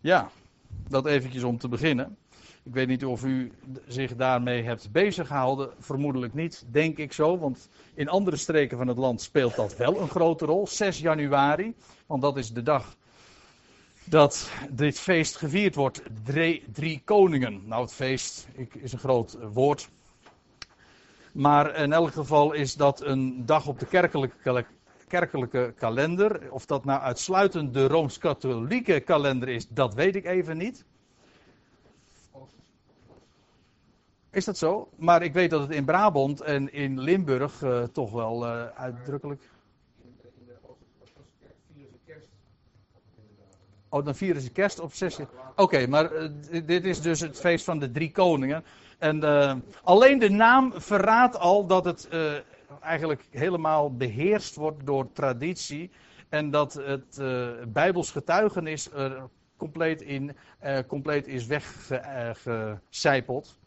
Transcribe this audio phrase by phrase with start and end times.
[0.00, 0.30] Ja,
[0.88, 2.16] dat eventjes om te beginnen.
[2.62, 3.52] Ik weet niet of u
[3.86, 5.70] zich daarmee hebt bezig gehouden.
[5.78, 7.38] Vermoedelijk niet, denk ik zo.
[7.38, 10.66] Want in andere streken van het land speelt dat wel een grote rol.
[10.66, 11.74] 6 januari,
[12.06, 12.96] want dat is de dag
[14.04, 16.02] dat dit feest gevierd wordt.
[16.72, 17.62] Drie, koningen.
[17.66, 19.88] Nou, het feest is een groot woord.
[21.32, 24.66] Maar in elk geval is dat een dag op de kerkelijke,
[25.08, 26.52] kerkelijke kalender.
[26.52, 30.84] Of dat nou uitsluitend de rooms-katholieke kalender is, dat weet ik even niet.
[34.30, 34.88] Is dat zo?
[34.96, 39.42] Maar ik weet dat het in Brabant en in Limburg uh, toch wel uh, uitdrukkelijk.
[43.88, 45.18] Oh, dan vieren ze kerst op 6
[45.54, 46.28] Oké, maar uh,
[46.66, 48.64] dit is dus het feest van de drie koningen.
[48.98, 49.22] En
[49.82, 52.08] alleen de naam verraadt al dat het
[52.80, 55.90] eigenlijk helemaal beheerst wordt door traditie.
[56.28, 57.20] En dat het
[57.72, 60.36] Bijbels getuigenis er compleet, in,
[60.86, 63.58] compleet is weggecijpeld.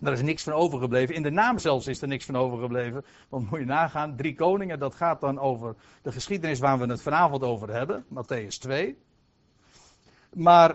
[0.00, 1.14] Er is niks van overgebleven.
[1.14, 3.04] In de naam zelfs is er niks van overgebleven.
[3.28, 7.02] Want moet je nagaan, drie koningen, dat gaat dan over de geschiedenis waar we het
[7.02, 8.98] vanavond over hebben, Matthäus 2.
[10.32, 10.74] Maar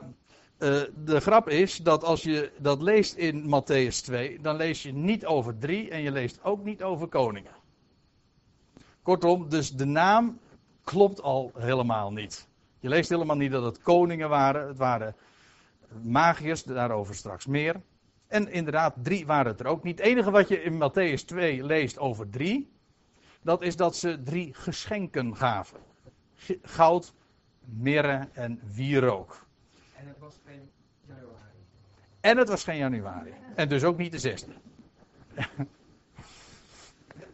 [0.61, 4.93] uh, de grap is dat als je dat leest in Matthäus 2, dan lees je
[4.93, 7.51] niet over drie en je leest ook niet over koningen.
[9.01, 10.39] Kortom, dus de naam
[10.83, 12.47] klopt al helemaal niet.
[12.79, 14.67] Je leest helemaal niet dat het koningen waren.
[14.67, 15.15] Het waren
[16.01, 17.81] magiërs, daarover straks meer.
[18.27, 19.97] En inderdaad, drie waren het er ook niet.
[19.97, 22.71] Het enige wat je in Matthäus 2 leest over drie,
[23.41, 25.79] dat is dat ze drie geschenken gaven:
[26.61, 27.13] goud,
[27.65, 29.49] mirre en wierook.
[30.01, 30.69] En het was geen
[31.07, 31.65] januari.
[32.21, 33.33] En het was geen januari.
[33.55, 34.51] En dus ook niet de zesde.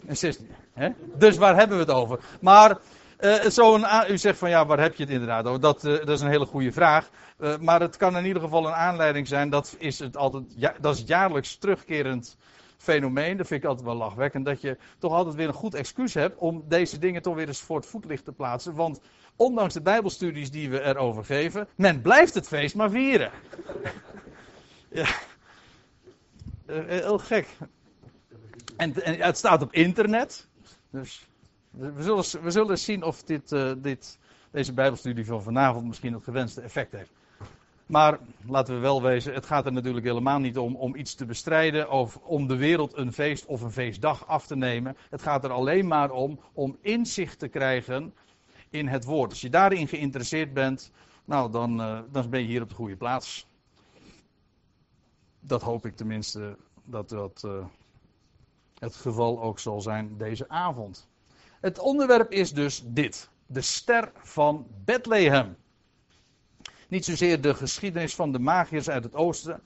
[0.07, 0.45] Een zesde.
[0.73, 0.89] Hè?
[1.15, 2.19] Dus waar hebben we het over?
[2.41, 2.77] Maar
[3.19, 3.79] uh, zo
[4.09, 5.59] u zegt van ja, waar heb je het inderdaad over?
[5.59, 7.09] Dat, uh, dat is een hele goede vraag.
[7.39, 9.49] Uh, maar het kan in ieder geval een aanleiding zijn.
[9.49, 12.37] Dat is, het altijd, ja, dat is jaarlijks terugkerend
[12.77, 13.37] fenomeen.
[13.37, 14.45] Dat vind ik altijd wel lachwekkend.
[14.45, 17.61] Dat je toch altijd weer een goed excuus hebt om deze dingen toch weer eens
[17.61, 18.75] voor het voetlicht te plaatsen.
[18.75, 19.01] Want
[19.37, 23.31] ondanks de Bijbelstudies die we erover geven, men blijft het feest maar vieren.
[24.89, 25.07] ja.
[26.65, 27.47] heel gek.
[28.77, 30.47] En, en het staat op internet.
[30.89, 31.27] Dus
[31.69, 34.17] we zullen, we zullen zien of dit, uh, dit,
[34.51, 37.11] deze Bijbelstudie van vanavond misschien het gewenste effect heeft.
[37.85, 41.25] Maar laten we wel wezen, het gaat er natuurlijk helemaal niet om om iets te
[41.25, 44.97] bestrijden of om de wereld een feest of een feestdag af te nemen.
[45.09, 48.13] Het gaat er alleen maar om om inzicht te krijgen
[48.69, 49.29] in het woord.
[49.29, 50.91] Als je daarin geïnteresseerd bent,
[51.25, 53.47] nou dan, uh, dan ben je hier op de goede plaats.
[55.39, 57.65] Dat hoop ik tenminste dat dat uh,
[58.79, 61.07] het geval ook zal zijn deze avond.
[61.59, 65.55] Het onderwerp is dus dit: de ster van Bethlehem.
[66.87, 69.61] Niet zozeer de geschiedenis van de magiërs uit het oosten,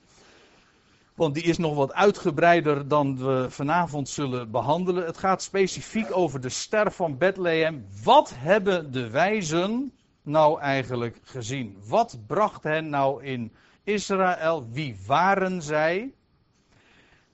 [1.14, 5.04] want die is nog wat uitgebreider dan we vanavond zullen behandelen.
[5.04, 7.86] Het gaat specifiek over de ster van Bethlehem.
[8.04, 9.92] Wat hebben de wijzen
[10.22, 11.76] nou eigenlijk gezien?
[11.88, 13.52] Wat bracht hen nou in
[13.84, 14.68] Israël?
[14.70, 16.12] Wie waren zij?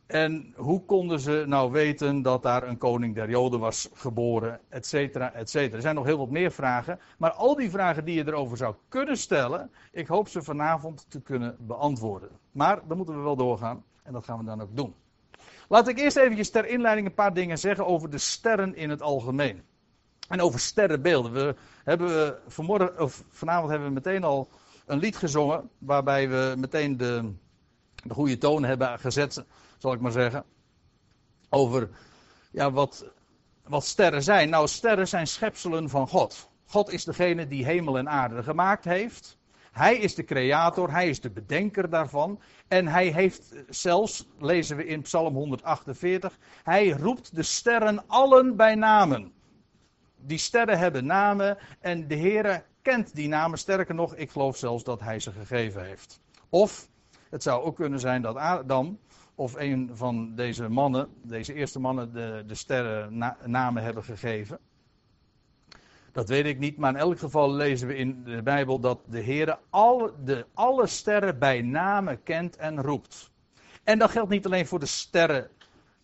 [0.08, 4.86] En hoe konden ze nou weten dat daar een koning der Joden was geboren, et
[4.86, 5.76] cetera, et cetera.
[5.76, 8.74] Er zijn nog heel wat meer vragen, maar al die vragen die je erover zou
[8.88, 12.28] kunnen stellen, ik hoop ze vanavond te kunnen beantwoorden.
[12.52, 14.94] Maar dan moeten we wel doorgaan en dat gaan we dan ook doen.
[15.68, 19.02] Laat ik eerst eventjes ter inleiding een paar dingen zeggen over de sterren in het
[19.02, 19.62] algemeen.
[20.28, 21.32] En over sterrenbeelden.
[21.32, 21.54] We
[21.84, 24.48] hebben vanmorgen, of vanavond hebben we meteen al
[24.86, 27.32] een lied gezongen, waarbij we meteen de,
[28.04, 29.44] de goede toon hebben gezet
[29.78, 30.44] zal ik maar zeggen.
[31.48, 31.88] Over
[32.50, 33.04] ja, wat,
[33.62, 34.50] wat sterren zijn.
[34.50, 36.50] Nou, sterren zijn schepselen van God.
[36.66, 39.38] God is degene die hemel en aarde gemaakt heeft.
[39.72, 42.40] Hij is de creator, hij is de bedenker daarvan.
[42.68, 48.74] En hij heeft zelfs, lezen we in Psalm 148, hij roept de sterren allen bij
[48.74, 49.32] namen.
[50.16, 53.58] Die sterren hebben namen en de Heere kent die namen.
[53.58, 56.20] Sterker nog, ik geloof zelfs dat hij ze gegeven heeft.
[56.48, 56.88] Of
[57.30, 58.98] het zou ook kunnen zijn dat Adam
[59.38, 64.58] of een van deze mannen, deze eerste mannen, de, de sterren namen hebben gegeven.
[66.12, 69.18] Dat weet ik niet, maar in elk geval lezen we in de Bijbel dat de
[69.18, 73.30] Heer alle, alle sterren bij namen kent en roept.
[73.84, 75.50] En dat geldt niet alleen voor de sterren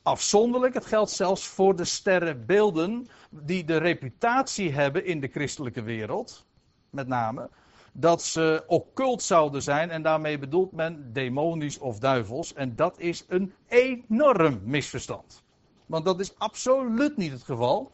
[0.03, 6.47] afzonderlijk, het geldt zelfs voor de sterrenbeelden die de reputatie hebben in de christelijke wereld,
[6.91, 7.51] met name
[7.96, 9.91] dat ze occult zouden zijn.
[9.91, 12.55] En daarmee bedoelt men demonisch of duivels.
[12.55, 15.43] En dat is een enorm misverstand.
[15.87, 17.93] Want dat is absoluut niet het geval.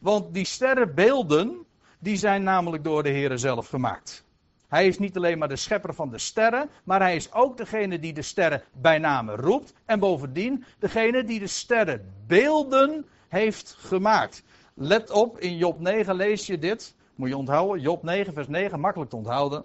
[0.00, 1.64] Want die sterrenbeelden,
[1.98, 4.24] die zijn namelijk door de Heer zelf gemaakt.
[4.68, 7.98] Hij is niet alleen maar de schepper van de sterren, maar hij is ook degene
[7.98, 9.72] die de sterren bij name roept.
[9.84, 14.42] En bovendien degene die de sterren beelden heeft gemaakt.
[14.74, 16.94] Let op, in Job 9 lees je dit.
[17.16, 19.64] Moet je onthouden, Job 9, vers 9, makkelijk te onthouden.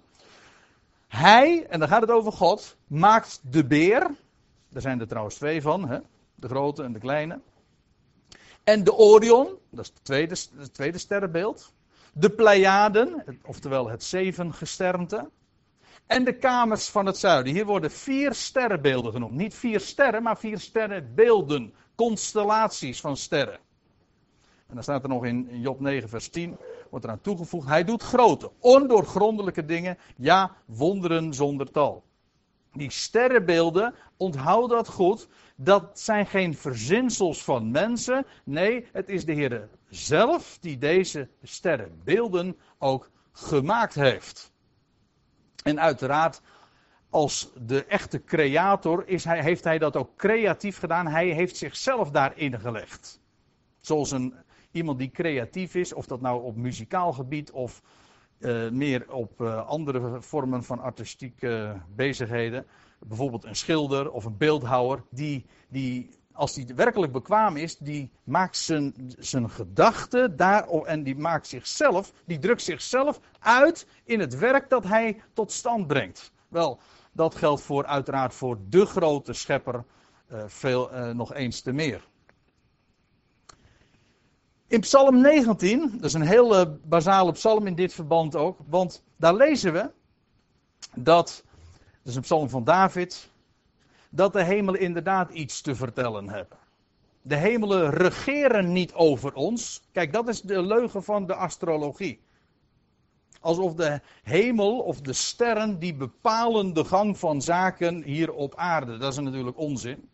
[1.08, 4.10] Hij, en dan gaat het over God, maakt de beer.
[4.68, 5.98] Daar zijn er trouwens twee van, hè?
[6.34, 7.40] de grote en de kleine.
[8.64, 11.72] En de Orion, dat is het tweede, het tweede sterrenbeeld.
[12.12, 15.30] De Pleiaden, oftewel het zevengesternte.
[16.06, 17.52] En de kamers van het zuiden.
[17.52, 19.32] Hier worden vier sterrenbeelden genoemd.
[19.32, 21.74] Niet vier sterren, maar vier sterrenbeelden.
[21.94, 23.58] Constellaties van sterren.
[24.66, 26.56] En dan staat er nog in Job 9, vers 10,
[26.92, 27.68] wordt eraan toegevoegd.
[27.68, 32.04] Hij doet grote, ondoorgrondelijke dingen, ja, wonderen zonder tal.
[32.72, 38.26] Die sterrenbeelden, onthoud dat goed, dat zijn geen verzinsels van mensen.
[38.44, 44.52] Nee, het is de Heer zelf die deze sterrenbeelden ook gemaakt heeft.
[45.64, 46.40] En uiteraard,
[47.10, 51.06] als de echte creator is hij, heeft hij dat ook creatief gedaan.
[51.06, 53.20] Hij heeft zichzelf daarin gelegd.
[53.80, 54.34] Zoals een,
[54.72, 57.82] iemand die creatief is, of dat nou op muzikaal gebied of
[58.38, 62.66] uh, meer op uh, andere vormen van artistieke bezigheden.
[62.98, 68.56] Bijvoorbeeld een schilder of een beeldhouwer, die, die als die werkelijk bekwaam is, die maakt
[68.56, 74.68] zijn, zijn gedachten daar en die maakt zichzelf, die drukt zichzelf uit in het werk
[74.68, 76.32] dat hij tot stand brengt.
[76.48, 76.80] Wel,
[77.12, 79.84] dat geldt voor, uiteraard voor de grote schepper
[80.32, 82.10] uh, veel, nog eens te meer.
[84.72, 89.34] In Psalm 19, dat is een hele basale psalm in dit verband ook, want daar
[89.34, 89.90] lezen we
[90.94, 91.44] dat,
[92.02, 93.30] dat is een psalm van David,
[94.10, 96.58] dat de hemelen inderdaad iets te vertellen hebben.
[97.22, 99.82] De hemelen regeren niet over ons.
[99.92, 102.20] Kijk, dat is de leugen van de astrologie.
[103.40, 108.98] Alsof de hemel of de sterren die bepalen de gang van zaken hier op aarde.
[108.98, 110.08] Dat is natuurlijk onzin.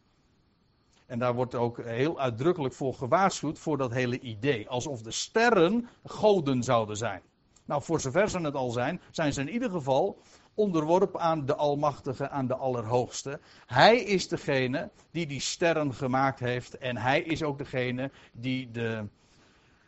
[1.09, 4.69] En daar wordt ook heel uitdrukkelijk voor gewaarschuwd, voor dat hele idee.
[4.69, 7.23] Alsof de sterren goden zouden zijn.
[7.65, 10.23] Nou, voor zover ze het al zijn, zijn ze in ieder geval
[10.55, 13.41] onderworpen aan de Almachtige, aan de Allerhoogste.
[13.67, 16.79] Hij is degene die die sterren gemaakt heeft.
[16.79, 19.07] En hij is ook degene die de,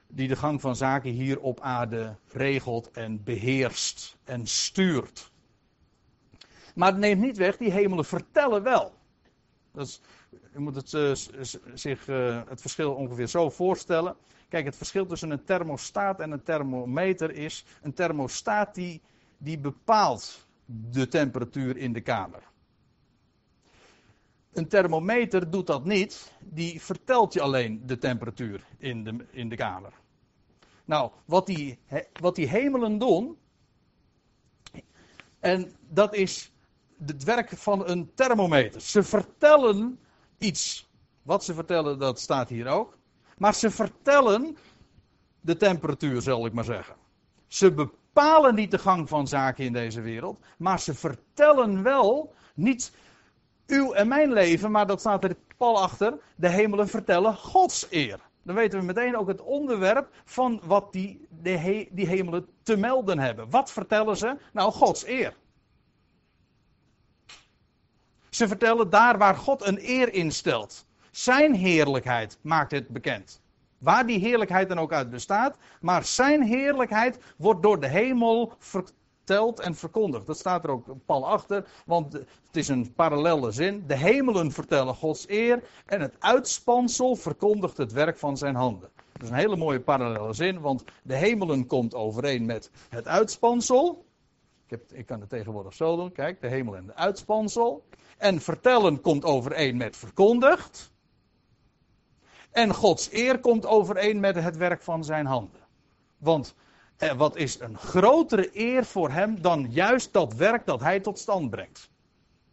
[0.09, 5.31] die de gang van zaken hier op aarde regelt en beheerst en stuurt.
[6.75, 8.95] Maar het neemt niet weg, die hemelen vertellen wel.
[9.73, 10.01] Dat is,
[10.53, 11.13] je moet het, uh,
[11.75, 14.17] zich uh, het verschil ongeveer zo voorstellen.
[14.49, 19.01] Kijk, het verschil tussen een thermostaat en een thermometer is: een thermostaat die,
[19.39, 20.47] die bepaalt
[20.91, 22.43] de temperatuur in de kamer.
[24.53, 29.57] Een thermometer doet dat niet, die vertelt je alleen de temperatuur in de, in de
[29.57, 29.93] kamer.
[30.85, 31.79] Nou, wat die,
[32.21, 33.39] wat die hemelen doen,
[35.39, 36.53] en dat is
[37.07, 38.81] het werk van een thermometer.
[38.81, 39.99] Ze vertellen
[40.41, 40.89] iets.
[41.23, 42.99] Wat ze vertellen, dat staat hier ook.
[43.39, 44.57] Maar ze vertellen
[45.41, 46.95] de temperatuur, zal ik maar zeggen.
[47.47, 52.93] Ze bepalen niet de gang van zaken in deze wereld, maar ze vertellen wel niet
[53.67, 56.19] uw en mijn leven, maar dat staat er pal achter.
[56.37, 58.21] De hemelen vertellen Gods eer.
[58.43, 63.19] Dan weten we meteen ook het onderwerp van wat die, de die hemelen te melden
[63.19, 63.51] hebben.
[63.51, 64.37] Wat vertellen ze?
[64.53, 65.35] Nou, Gods eer.
[68.31, 70.87] Ze vertellen daar waar God een eer instelt.
[71.11, 73.41] Zijn heerlijkheid maakt het bekend.
[73.79, 75.57] Waar die heerlijkheid dan ook uit bestaat.
[75.81, 80.27] Maar zijn heerlijkheid wordt door de hemel verteld en verkondigd.
[80.27, 83.85] Dat staat er ook pal achter, want het is een parallelle zin.
[83.87, 88.89] De hemelen vertellen Gods eer en het uitspansel verkondigt het werk van zijn handen.
[89.13, 94.05] Dat is een hele mooie parallelle zin, want de hemelen komt overeen met het uitspansel.
[94.71, 97.85] Ik, heb, ik kan het tegenwoordig zo doen, kijk, de hemel en de uitspansel.
[98.19, 100.93] En vertellen komt overeen met verkondigd.
[102.51, 105.61] En Gods eer komt overeen met het werk van zijn handen.
[106.19, 106.55] Want
[106.97, 111.19] eh, wat is een grotere eer voor hem dan juist dat werk dat hij tot
[111.19, 111.91] stand brengt?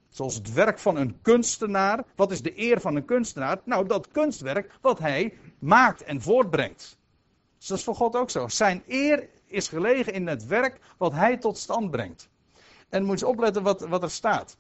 [0.10, 2.04] Zoals het werk van een kunstenaar.
[2.16, 3.60] Wat is de eer van een kunstenaar?
[3.64, 6.98] Nou, dat kunstwerk wat hij maakt en voortbrengt.
[7.58, 8.48] Dus dat is voor God ook zo.
[8.48, 12.30] Zijn eer is gelegen in het werk wat hij tot stand brengt.
[12.90, 14.58] En moet je opletten wat, wat er staat.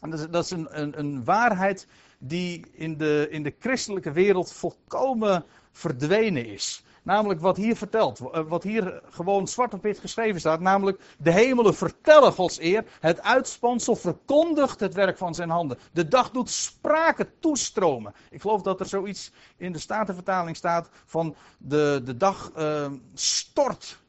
[0.00, 1.86] En dat is, dat is een, een, een, waarheid
[2.18, 6.84] die in de, in de christelijke wereld volkomen verdwenen is.
[7.02, 10.60] Namelijk wat hier vertelt, eh, wat hier gewoon zwart op wit geschreven staat.
[10.60, 12.84] Namelijk, de hemelen vertellen Gods eer.
[13.00, 15.78] Het uitspansel verkondigt het werk van zijn handen.
[15.92, 18.14] De dag doet spraken toestromen.
[18.30, 24.02] Ik geloof dat er zoiets in de Statenvertaling staat van de, de dag uh, stort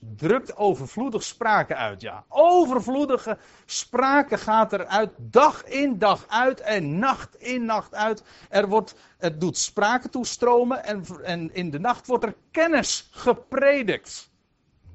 [0.00, 2.24] drukt overvloedig sprake uit, ja.
[2.28, 8.22] Overvloedige sprake gaat er uit, dag in dag uit en nacht in nacht uit.
[8.48, 14.30] Er wordt, het doet sprake toestromen en, en in de nacht wordt er kennis gepredikt.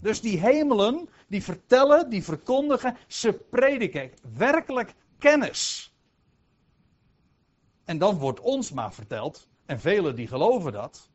[0.01, 5.93] Dus die hemelen, die vertellen, die verkondigen, ze prediken werkelijk kennis.
[7.85, 11.09] En dan wordt ons maar verteld, en velen die geloven dat,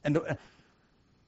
[0.00, 0.38] en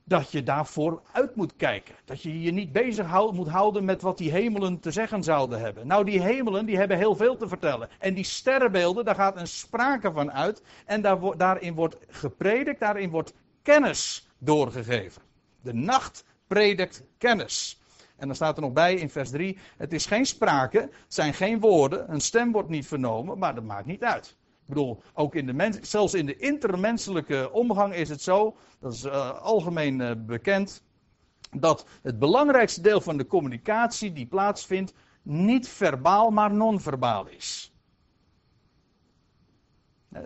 [0.04, 1.94] dat je daarvoor uit moet kijken.
[2.04, 5.86] Dat je je niet bezig moet houden met wat die hemelen te zeggen zouden hebben.
[5.86, 7.88] Nou, die hemelen die hebben heel veel te vertellen.
[7.98, 10.62] En die sterrenbeelden, daar gaat een sprake van uit.
[10.86, 15.22] En daar, daarin wordt gepredikt, daarin wordt kennis doorgegeven.
[15.60, 17.80] De nacht predikt kennis.
[18.16, 21.34] En dan staat er nog bij in vers 3: Het is geen sprake, het zijn
[21.34, 24.36] geen woorden, een stem wordt niet vernomen, maar dat maakt niet uit.
[24.62, 28.92] Ik bedoel, ook in de mens, zelfs in de intermenselijke omgang is het zo, dat
[28.92, 30.82] is uh, algemeen uh, bekend,
[31.50, 37.72] dat het belangrijkste deel van de communicatie die plaatsvindt niet verbaal, maar non-verbaal is.
[40.12, 40.20] Uh,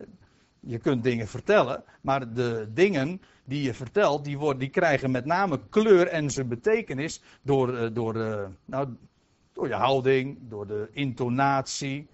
[0.60, 5.24] je kunt dingen vertellen, maar de dingen die je vertelt, die, worden, die krijgen met
[5.24, 8.14] name kleur en zijn betekenis door, door,
[8.64, 8.96] nou,
[9.52, 12.08] door je houding, door de intonatie,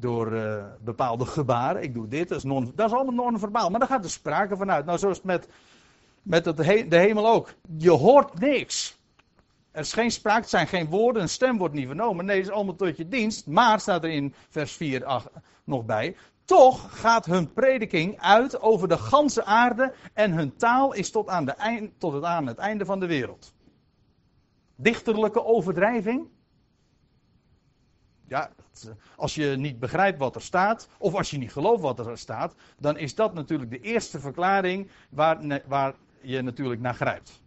[0.00, 1.82] door uh, bepaalde gebaren.
[1.82, 3.70] Ik doe dit, dat is, dat is allemaal non-verbaal.
[3.70, 4.84] Maar daar gaat er sprake van uit.
[4.84, 5.48] Nou, zoals het met,
[6.22, 7.54] met het he, de hemel ook.
[7.76, 8.98] Je hoort niks.
[9.70, 12.24] Er is geen sprake, het zijn geen woorden, een stem wordt niet vernomen.
[12.24, 13.46] Nee, het is allemaal tot je dienst.
[13.46, 15.28] Maar, staat er in vers 4 8,
[15.64, 16.16] nog bij.
[16.44, 19.94] Toch gaat hun prediking uit over de ganse aarde.
[20.12, 23.06] En hun taal is tot aan, de eind, tot het, aan het einde van de
[23.06, 23.54] wereld.
[24.76, 26.28] Dichterlijke overdrijving?
[28.30, 28.50] Ja,
[29.16, 32.54] als je niet begrijpt wat er staat, of als je niet gelooft wat er staat,
[32.78, 37.42] dan is dat natuurlijk de eerste verklaring waar, waar je natuurlijk naar grijpt.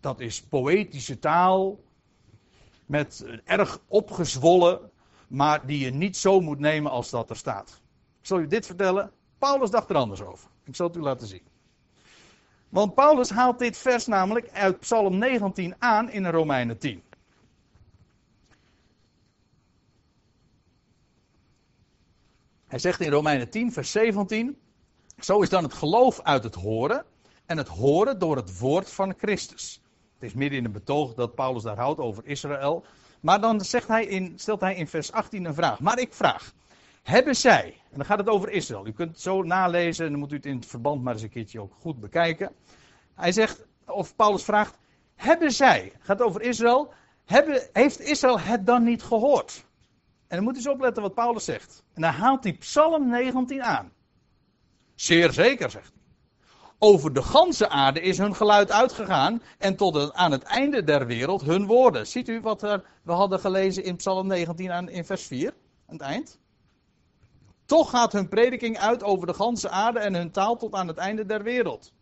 [0.00, 1.80] Dat is poëtische taal,
[2.86, 4.90] met erg opgezwollen,
[5.28, 7.80] maar die je niet zo moet nemen als dat er staat.
[8.20, 9.10] Ik zal u dit vertellen.
[9.38, 10.48] Paulus dacht er anders over.
[10.64, 11.42] Ik zal het u laten zien.
[12.68, 17.02] Want Paulus haalt dit vers namelijk uit Psalm 19 aan in Romeinen 10.
[22.68, 24.56] Hij zegt in Romeinen 10, vers 17:
[25.18, 27.04] Zo is dan het geloof uit het horen
[27.46, 29.82] en het horen door het woord van Christus.
[30.14, 32.84] Het is midden in een betoog dat Paulus daar houdt over Israël.
[33.20, 35.80] Maar dan zegt hij in, stelt hij in vers 18 een vraag.
[35.80, 36.54] Maar ik vraag:
[37.02, 40.20] Hebben zij, en dan gaat het over Israël, u kunt het zo nalezen en dan
[40.20, 42.52] moet u het in het verband maar eens een keertje ook goed bekijken.
[43.14, 44.78] Hij zegt, of Paulus vraagt:
[45.14, 46.92] Hebben zij, gaat over Israël,
[47.72, 49.66] heeft Israël het dan niet gehoord?
[50.28, 51.82] En dan moet je eens opletten wat Paulus zegt.
[51.94, 53.92] En dan haalt hij Psalm 19 aan.
[54.94, 55.96] Zeer zeker, zegt hij.
[56.78, 61.42] Over de ganse aarde is hun geluid uitgegaan en tot aan het einde der wereld
[61.42, 62.06] hun woorden.
[62.06, 65.54] Ziet u wat er, we hadden gelezen in Psalm 19 aan, in vers 4,
[65.86, 66.38] aan het eind?
[67.64, 70.96] Toch gaat hun prediking uit over de ganse aarde en hun taal tot aan het
[70.96, 71.92] einde der wereld.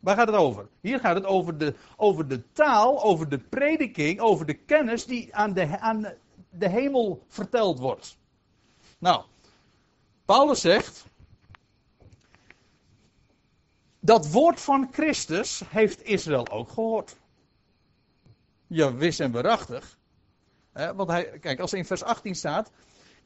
[0.00, 0.68] Waar gaat het over?
[0.80, 5.34] Hier gaat het over de, over de taal, over de prediking, over de kennis die
[5.34, 6.14] aan de, aan
[6.50, 8.16] de hemel verteld wordt.
[8.98, 9.24] Nou,
[10.24, 11.06] Paulus zegt.
[14.00, 17.16] Dat woord van Christus heeft Israël ook gehoord.
[18.66, 19.98] Ja, wis en waarachtig.
[20.72, 22.70] want hij, kijk, als in vers 18 staat.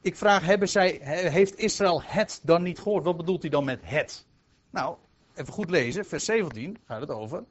[0.01, 0.99] Ik vraag, hebben zij,
[1.29, 3.03] heeft Israël het dan niet gehoord?
[3.03, 4.25] Wat bedoelt hij dan met het?
[4.69, 4.97] Nou,
[5.33, 7.43] even goed lezen, vers 17 gaat het over.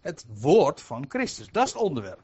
[0.00, 2.22] Het woord van Christus, dat is het onderwerp.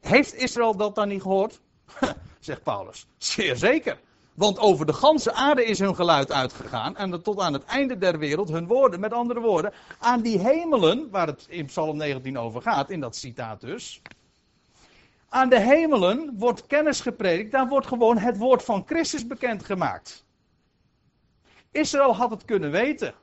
[0.00, 1.60] Heeft Israël dat dan niet gehoord?
[2.40, 3.06] zegt Paulus.
[3.18, 3.98] Zeer zeker.
[4.34, 6.96] Want over de ganse aarde is hun geluid uitgegaan.
[6.96, 9.00] En tot aan het einde der wereld hun woorden.
[9.00, 13.16] Met andere woorden, aan die hemelen, waar het in Psalm 19 over gaat, in dat
[13.16, 14.02] citaat dus.
[15.28, 17.52] Aan de hemelen wordt kennis gepredikt.
[17.52, 20.24] Daar wordt gewoon het woord van Christus bekendgemaakt.
[21.70, 23.14] Israël had het kunnen weten.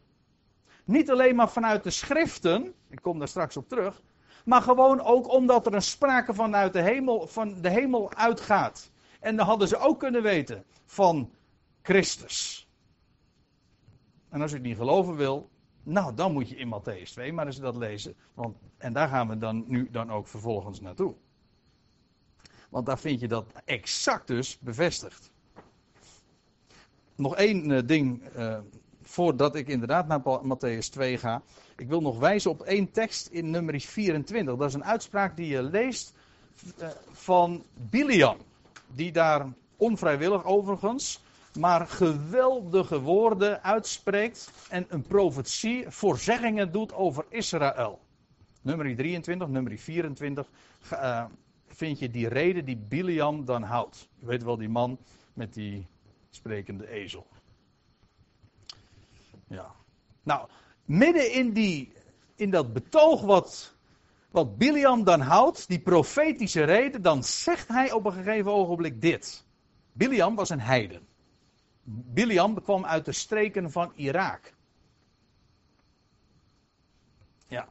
[0.83, 2.73] Niet alleen maar vanuit de schriften.
[2.89, 4.01] Ik kom daar straks op terug.
[4.43, 8.91] Maar gewoon ook omdat er een sprake vanuit de hemel, van de hemel uitgaat.
[9.19, 11.31] En dan hadden ze ook kunnen weten van
[11.81, 12.67] Christus.
[14.29, 15.49] En als u het niet geloven wil,
[15.83, 18.15] nou dan moet je in Matthäus 2 maar eens dat lezen.
[18.33, 21.15] Want, en daar gaan we dan nu dan ook vervolgens naartoe.
[22.69, 25.31] Want daar vind je dat exact dus bevestigd.
[27.15, 28.57] Nog één uh, ding uh,
[29.01, 31.41] voordat ik inderdaad naar Matthäus 2 ga.
[31.75, 34.55] Ik wil nog wijzen op één tekst in nummer 24.
[34.55, 36.13] Dat is een uitspraak die je leest
[36.81, 38.37] uh, van Biliam
[38.95, 41.19] die daar onvrijwillig overigens,
[41.59, 48.01] maar geweldige woorden uitspreekt en een profetie, voorzeggingen doet over Israël.
[48.61, 50.47] nummer 23, nummer 24,
[50.93, 51.25] uh,
[51.67, 54.09] vind je die reden die Biliam dan houdt.
[54.19, 54.97] Je weet wel, die man
[55.33, 55.87] met die
[56.29, 57.27] sprekende ezel.
[59.47, 59.71] Ja.
[60.23, 60.47] Nou,
[60.85, 61.93] midden in, die,
[62.35, 63.75] in dat betoog wat,
[64.31, 69.45] wat Biliam dan houdt, die profetische reden, dan zegt hij op een gegeven ogenblik dit.
[69.91, 71.07] Biliam was een heiden.
[71.83, 74.53] Biliam kwam uit de streken van Irak.
[77.47, 77.67] Ja.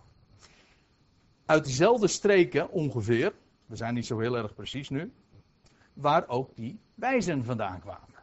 [1.46, 3.32] Uit dezelfde streken ongeveer,
[3.66, 5.12] we zijn niet zo heel erg precies nu,
[5.92, 8.22] waar ook die wijzen vandaan kwamen.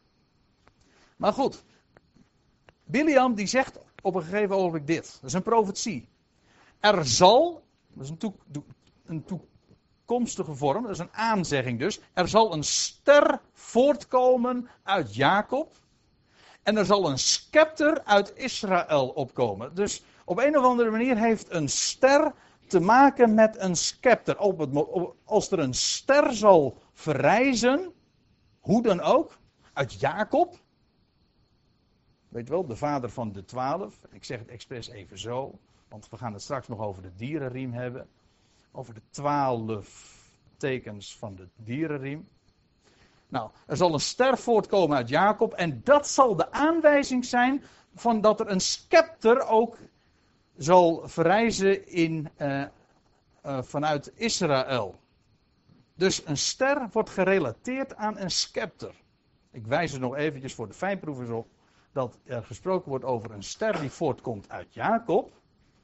[1.17, 1.63] Maar goed,
[2.83, 5.17] Biliam die zegt op een gegeven ogenblik dit.
[5.21, 6.09] Dat is een profetie.
[6.79, 7.63] Er zal,
[7.93, 8.35] dat is een,
[9.05, 11.99] een toekomstige vorm, dat is een aanzegging dus.
[12.13, 15.77] Er zal een ster voortkomen uit Jacob.
[16.63, 19.75] En er zal een scepter uit Israël opkomen.
[19.75, 22.33] Dus op een of andere manier heeft een ster
[22.67, 24.37] te maken met een scepter.
[25.25, 27.93] Als er een ster zal verrijzen,
[28.59, 29.37] hoe dan ook,
[29.73, 30.59] uit Jacob.
[32.29, 33.95] Weet wel, de vader van de twaalf.
[34.11, 37.73] Ik zeg het expres even zo, want we gaan het straks nog over de dierenriem
[37.73, 38.07] hebben.
[38.71, 40.17] Over de twaalf
[40.57, 42.27] tekens van de dierenriem.
[43.27, 47.63] Nou, er zal een ster voortkomen uit Jacob en dat zal de aanwijzing zijn
[47.95, 49.77] van dat er een scepter ook
[50.57, 52.65] zal verrijzen in, uh,
[53.45, 54.95] uh, vanuit Israël.
[55.95, 58.95] Dus een ster wordt gerelateerd aan een scepter.
[59.51, 61.47] Ik wijs er nog eventjes voor de fijnproevers op
[61.91, 65.31] dat er gesproken wordt over een ster die voortkomt uit Jacob.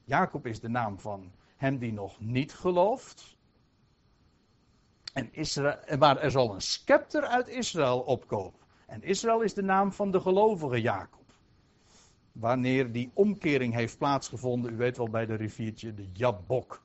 [0.04, 3.38] Jacob is de naam van hem die nog niet gelooft.
[5.14, 8.60] En Israël, maar er zal een scepter uit Israël opkomen.
[8.86, 11.24] En Israël is de naam van de gelovige Jacob.
[12.32, 16.82] Wanneer die omkering heeft plaatsgevonden, u weet wel bij de riviertje, de Jabok.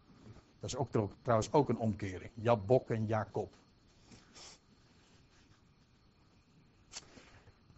[0.60, 0.90] Dat is ook
[1.22, 2.30] trouwens ook een omkering.
[2.34, 3.54] Jabok en Jacob.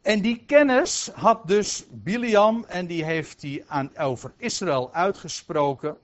[0.02, 5.96] En die kennis had dus Biliam en die heeft hij aan, over Israël uitgesproken.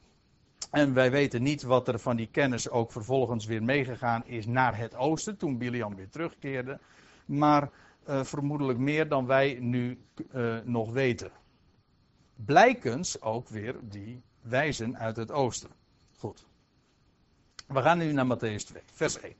[0.70, 4.76] En wij weten niet wat er van die kennis ook vervolgens weer meegegaan is naar
[4.76, 6.78] het oosten, toen Biliam weer terugkeerde.
[7.24, 7.70] Maar
[8.08, 9.98] uh, vermoedelijk meer dan wij nu
[10.34, 11.30] uh, nog weten.
[12.34, 15.70] Blijkens ook weer die wijzen uit het oosten.
[16.18, 16.46] Goed.
[17.66, 19.34] We gaan nu naar Matthäus 2, vers 1.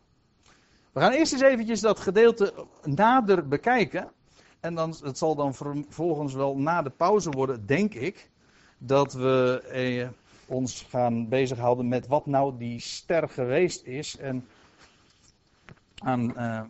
[0.92, 4.12] We gaan eerst eens eventjes dat gedeelte nader bekijken.
[4.60, 8.30] En dan, het zal dan vervolgens wel na de pauze worden, denk ik,
[8.78, 10.08] dat we eh,
[10.46, 14.46] ons gaan bezighouden met wat nou die ster geweest is en,
[15.98, 16.62] aan, eh,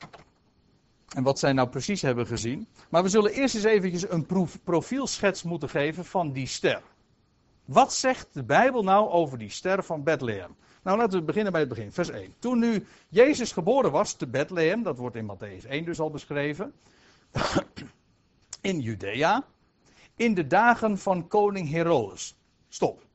[1.09, 2.67] en wat zij nou precies hebben gezien.
[2.89, 4.27] Maar we zullen eerst eens eventjes een
[4.65, 6.83] profielschets moeten geven van die ster.
[7.65, 10.57] Wat zegt de Bijbel nou over die ster van Bethlehem?
[10.83, 12.35] Nou, laten we beginnen bij het begin, vers 1.
[12.39, 16.73] Toen nu Jezus geboren was te Bethlehem, dat wordt in Matthäus 1 dus al beschreven,
[18.61, 19.45] in Judea,
[20.17, 22.37] in de dagen van koning Herodes.
[22.69, 23.07] Stop.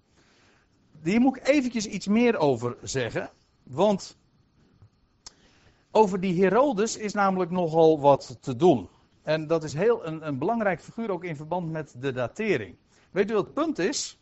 [1.04, 3.30] Hier moet ik eventjes iets meer over zeggen,
[3.63, 4.17] want
[5.91, 8.89] over die Herodes is namelijk nogal wat te doen.
[9.23, 12.76] En dat is heel een, een belangrijk figuur ook in verband met de datering.
[13.12, 14.17] Weet u wat het punt is?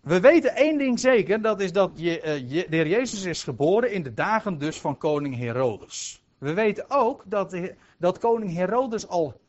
[0.00, 3.42] We weten één ding zeker, dat is dat je, uh, je, de heer Jezus is
[3.42, 6.23] geboren in de dagen dus van koning Herodes.
[6.44, 7.56] We weten ook dat,
[7.98, 9.40] dat koning Herodes al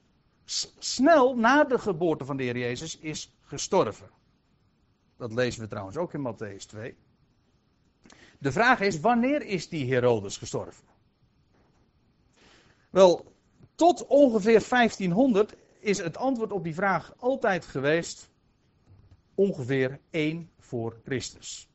[0.79, 4.09] snel na de geboorte van de Heer Jezus is gestorven.
[5.17, 6.95] Dat lezen we trouwens ook in Matthäus 2.
[8.37, 10.83] De vraag is, wanneer is die Herodes gestorven?
[12.89, 13.25] Wel,
[13.75, 18.29] tot ongeveer 1500 is het antwoord op die vraag altijd geweest
[19.33, 21.69] ongeveer 1 voor Christus.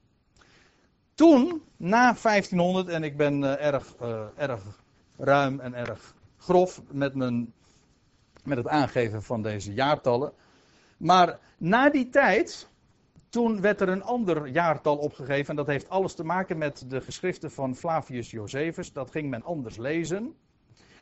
[1.15, 4.80] Toen, na 1500, en ik ben uh, erg, uh, erg
[5.21, 7.15] ruim en erg grof met,
[8.45, 10.33] met het aangeven van deze jaartallen.
[10.97, 12.69] Maar na die tijd,
[13.29, 15.49] toen werd er een ander jaartal opgegeven.
[15.49, 18.93] En dat heeft alles te maken met de geschriften van Flavius Josephus.
[18.93, 20.35] Dat ging men anders lezen.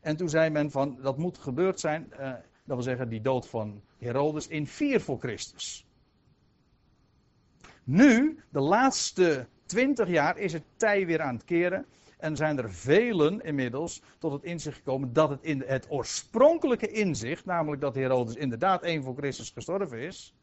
[0.01, 3.49] En toen zei men van, dat moet gebeurd zijn, uh, dat wil zeggen die dood
[3.49, 5.87] van Herodes, in 4 voor Christus.
[7.85, 11.87] Nu, de laatste 20 jaar, is het tij weer aan het keren.
[12.19, 17.45] En zijn er velen inmiddels tot het inzicht gekomen dat het in het oorspronkelijke inzicht,
[17.45, 20.35] namelijk dat Herodes inderdaad één voor Christus gestorven is,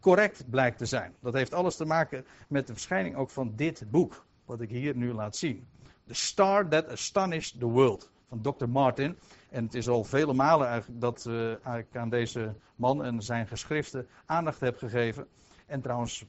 [0.00, 1.14] correct blijkt te zijn.
[1.20, 4.96] Dat heeft alles te maken met de verschijning ook van dit boek, wat ik hier
[4.96, 5.66] nu laat zien.
[6.06, 8.68] The Star That Astonished the World, van Dr.
[8.68, 9.18] Martin.
[9.50, 14.08] En het is al vele malen dat uh, ik aan deze man en zijn geschriften
[14.26, 15.26] aandacht heb gegeven.
[15.66, 16.24] En trouwens,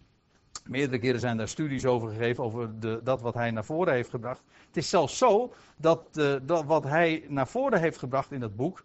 [0.63, 4.09] Meerdere keren zijn daar studies over gegeven, over de, dat wat hij naar voren heeft
[4.09, 4.41] gebracht.
[4.67, 8.55] Het is zelfs zo dat, uh, dat wat hij naar voren heeft gebracht in dat
[8.55, 8.83] boek,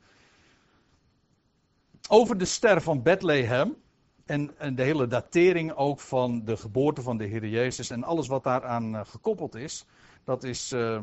[2.08, 3.76] over de ster van Bethlehem,
[4.24, 8.28] en, en, de hele datering ook van de geboorte van de Heer Jezus en alles
[8.28, 9.84] wat daaraan uh, gekoppeld is,
[10.24, 11.02] dat is uh,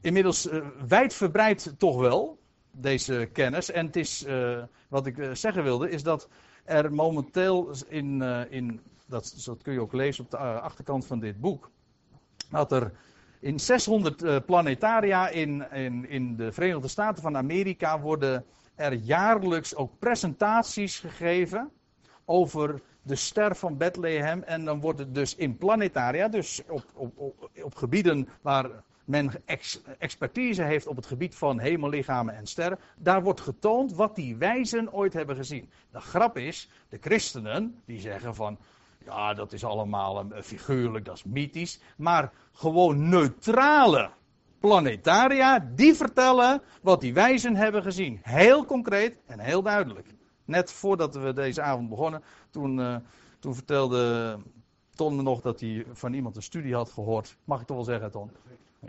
[0.00, 2.38] inmiddels uh, wijdverbreid toch wel,
[2.70, 3.70] deze kennis.
[3.70, 4.26] En het is,
[4.88, 6.28] wat ik zeggen wilde, is dat
[6.64, 11.40] er momenteel in, in dat, dat, kun je ook lezen op de achterkant van dit
[11.40, 11.70] boek,
[12.50, 12.92] dat er
[13.40, 18.44] in 600 planetaria in, in, in de Verenigde Staten van Amerika worden
[18.74, 21.70] er jaarlijks ook presentaties gegeven
[22.24, 24.42] over de ster van Bethlehem.
[24.42, 28.70] En dan wordt het dus in planetaria, dus op, op, op, op gebieden waar
[29.12, 32.78] men ex, expertise heeft op het gebied van hemellichamen en sterren.
[32.96, 35.70] Daar wordt getoond wat die wijzen ooit hebben gezien.
[35.90, 38.58] De grap is, de christenen die zeggen van.
[39.04, 41.80] Ja, dat is allemaal figuurlijk, dat is mythisch.
[41.96, 44.10] Maar gewoon neutrale
[44.58, 48.20] planetaria, die vertellen wat die wijzen hebben gezien.
[48.22, 50.06] Heel concreet en heel duidelijk.
[50.44, 52.96] Net voordat we deze avond begonnen, toen, uh,
[53.38, 54.38] toen vertelde
[54.94, 57.36] Ton nog dat hij van iemand een studie had gehoord.
[57.44, 58.30] Mag ik toch wel zeggen, Ton?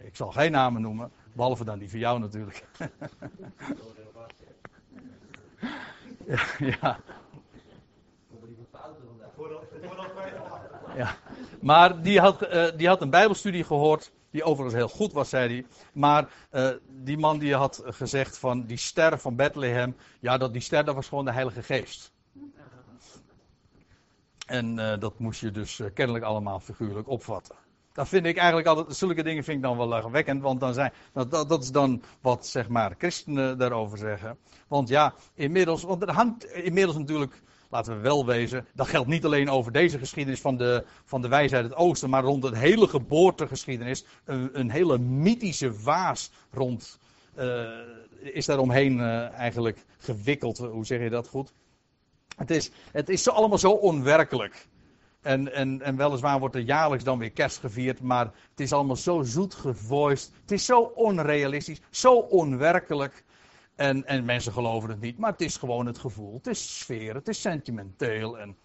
[0.02, 2.68] Ik zal geen namen noemen, behalve dan die van jou natuurlijk.
[6.60, 7.00] ja,
[10.96, 11.16] ja.
[11.62, 15.54] Maar die had, uh, die had een Bijbelstudie gehoord die overigens heel goed was, zei
[15.54, 15.66] hij.
[15.94, 19.96] Maar uh, die man die had gezegd van die ster van Bethlehem.
[20.20, 22.12] Ja, dat, die ster dat was gewoon de Heilige Geest.
[24.46, 27.56] En uh, dat moest je dus kennelijk allemaal figuurlijk opvatten.
[27.94, 30.94] Dat vind ik eigenlijk altijd, zulke dingen vind ik dan wel lachwekkend, want dan zijn,
[31.14, 34.38] dat, dat, dat, is dan wat zeg maar christenen daarover zeggen.
[34.68, 39.72] Want ja, inmiddels, want inmiddels natuurlijk laten we wel wezen, dat geldt niet alleen over
[39.72, 44.60] deze geschiedenis van de, van de wijsheid het oosten, maar rond het hele geboortegeschiedenis, een,
[44.60, 47.00] een hele mythische waas rond,
[47.40, 47.70] uh,
[48.20, 50.58] is daaromheen uh, eigenlijk gewikkeld.
[50.58, 51.54] Hoe zeg je dat goed?
[52.38, 54.68] Het is, het is allemaal zo onwerkelijk.
[55.24, 58.96] En, en, en weliswaar wordt er jaarlijks dan weer kerst gevierd, maar het is allemaal
[58.96, 60.32] zo zoet gevoiced.
[60.42, 63.24] Het is zo onrealistisch, zo onwerkelijk.
[63.76, 66.34] En, en mensen geloven het niet, maar het is gewoon het gevoel.
[66.34, 68.40] Het is sfeer, het is sentimenteel.
[68.40, 68.56] En...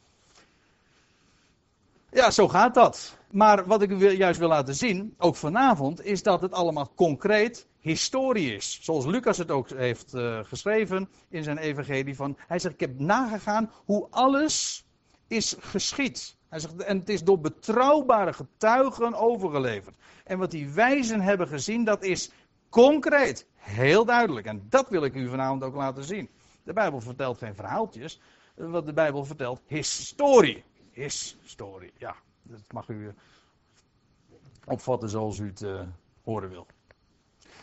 [2.11, 3.19] Ja, zo gaat dat.
[3.31, 8.55] Maar wat ik juist wil laten zien, ook vanavond, is dat het allemaal concreet historie
[8.55, 8.79] is.
[8.83, 12.17] Zoals Lucas het ook heeft uh, geschreven in zijn evangelie.
[12.17, 14.85] Van, hij zegt, ik heb nagegaan hoe alles
[15.27, 16.37] is geschied.
[16.49, 19.97] Hij zegt, en het is door betrouwbare getuigen overgeleverd.
[20.25, 22.31] En wat die wijzen hebben gezien, dat is
[22.69, 23.47] concreet.
[23.57, 24.47] Heel duidelijk.
[24.47, 26.29] En dat wil ik u vanavond ook laten zien.
[26.63, 28.21] De Bijbel vertelt geen verhaaltjes.
[28.55, 30.65] Wat de Bijbel vertelt, historie.
[30.93, 32.15] Historie, ja.
[32.43, 33.15] Dat mag u
[34.65, 35.81] opvatten zoals u het uh,
[36.23, 36.67] horen wil.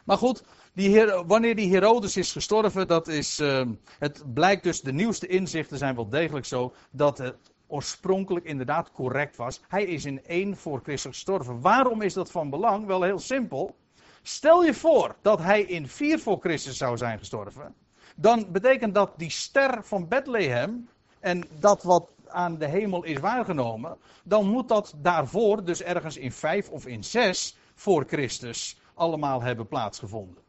[0.05, 0.43] Maar goed,
[0.73, 3.61] die wanneer die Herodes is gestorven, dat is, uh,
[3.99, 9.35] het blijkt dus, de nieuwste inzichten zijn wel degelijk zo, dat het oorspronkelijk inderdaad correct
[9.35, 9.61] was.
[9.67, 11.61] Hij is in één voor Christus gestorven.
[11.61, 12.85] Waarom is dat van belang?
[12.85, 13.75] Wel heel simpel.
[14.21, 17.75] Stel je voor dat hij in 4 voor Christus zou zijn gestorven.
[18.15, 23.97] Dan betekent dat die ster van Bethlehem en dat wat aan de hemel is waargenomen,
[24.23, 29.67] dan moet dat daarvoor, dus ergens in 5 of in 6 voor Christus, allemaal hebben
[29.67, 30.44] plaatsgevonden.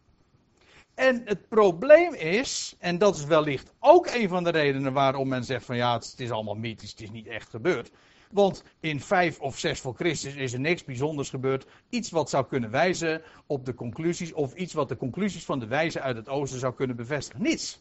[0.97, 5.45] En het probleem is, en dat is wellicht ook een van de redenen waarom men
[5.45, 7.91] zegt van ja, het is allemaal mythisch, het is niet echt gebeurd.
[8.31, 11.67] Want in 5 of 6 voor Christus is er niks bijzonders gebeurd.
[11.89, 14.33] Iets wat zou kunnen wijzen op de conclusies.
[14.33, 17.43] Of iets wat de conclusies van de wijzen uit het oosten zou kunnen bevestigen.
[17.43, 17.81] Niets.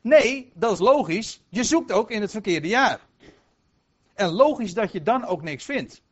[0.00, 1.40] Nee, dat is logisch.
[1.48, 3.00] Je zoekt ook in het verkeerde jaar.
[4.14, 6.02] En logisch dat je dan ook niks vindt.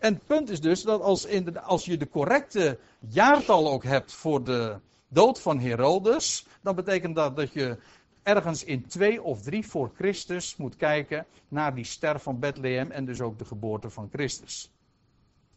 [0.00, 3.84] En het punt is dus dat als, in de, als je de correcte jaartal ook
[3.84, 4.76] hebt voor de
[5.08, 7.78] dood van Herodes, dan betekent dat dat je
[8.22, 13.04] ergens in 2 of 3 voor Christus moet kijken naar die ster van Bethlehem en
[13.04, 14.70] dus ook de geboorte van Christus.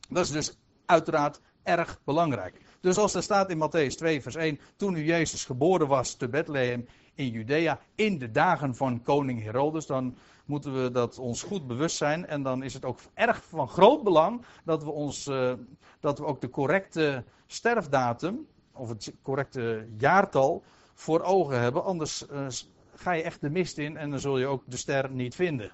[0.10, 2.62] Dat is dus uiteraard erg belangrijk.
[2.80, 6.28] Dus als er staat in Matthäus 2, vers 1, toen nu Jezus geboren was te
[6.28, 11.68] Bethlehem in Judea, in de dagen van koning Herodes, dan moeten we dat ons goed
[11.68, 12.26] bewust zijn.
[12.26, 15.54] En dan is het ook erg van groot belang dat we, ons, uh,
[16.00, 21.84] dat we ook de correcte sterfdatum, of het correcte jaartal, voor ogen hebben.
[21.84, 22.48] Anders uh,
[22.96, 25.72] ga je echt de mist in en dan zul je ook de ster niet vinden.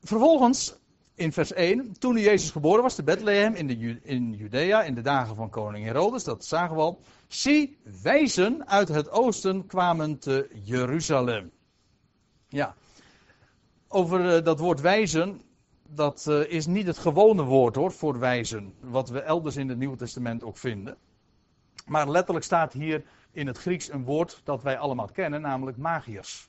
[0.00, 0.76] Vervolgens
[1.14, 1.98] in vers 1.
[1.98, 5.84] Toen Jezus geboren was te Bethlehem in, de in Judea in de dagen van koning
[5.84, 7.00] Herodes, dat zagen we al.
[7.28, 11.50] Zie, wijzen uit het oosten kwamen te Jeruzalem.
[12.48, 12.74] Ja,
[13.88, 15.40] over uh, dat woord wijzen,
[15.88, 18.74] dat uh, is niet het gewone woord hoor, voor wijzen.
[18.80, 20.96] Wat we elders in het Nieuwe Testament ook vinden.
[21.86, 26.48] Maar letterlijk staat hier in het Grieks een woord dat wij allemaal kennen, namelijk magiërs.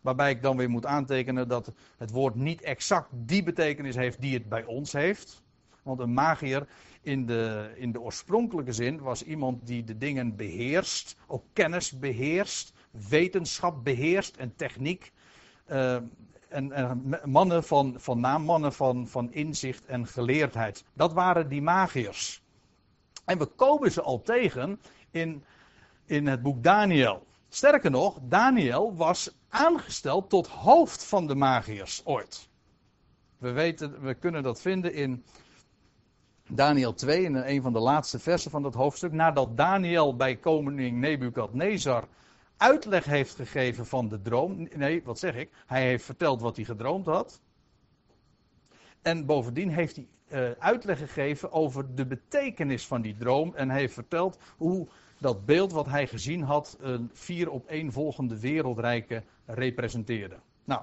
[0.00, 4.34] Waarbij ik dan weer moet aantekenen dat het woord niet exact die betekenis heeft die
[4.34, 5.42] het bij ons heeft.
[5.82, 6.66] Want een magier
[7.02, 12.72] in de, in de oorspronkelijke zin was iemand die de dingen beheerst, ook kennis beheerst,
[13.08, 15.12] wetenschap beheerst en techniek.
[15.70, 15.96] Uh,
[16.48, 20.84] en, en, mannen van, van naam, mannen van, van inzicht en geleerdheid.
[20.92, 22.42] Dat waren die magiërs.
[23.24, 25.44] En we komen ze al tegen in,
[26.04, 27.26] in het boek Daniel.
[27.52, 32.48] Sterker nog, Daniel was aangesteld tot hoofd van de magiërs ooit.
[33.38, 35.24] We, weten, we kunnen dat vinden in
[36.48, 39.12] Daniel 2, in een van de laatste versen van dat hoofdstuk.
[39.12, 42.08] Nadat Daniel bij koning Nebukadnezar
[42.56, 44.68] uitleg heeft gegeven van de droom.
[44.74, 45.50] Nee, wat zeg ik?
[45.66, 47.40] Hij heeft verteld wat hij gedroomd had.
[49.02, 53.54] En bovendien heeft hij uh, uitleg gegeven over de betekenis van die droom.
[53.54, 57.92] En hij heeft verteld hoe dat beeld wat hij gezien had, een vier op één
[57.92, 60.36] volgende wereldrijken representeerde.
[60.64, 60.82] Nou,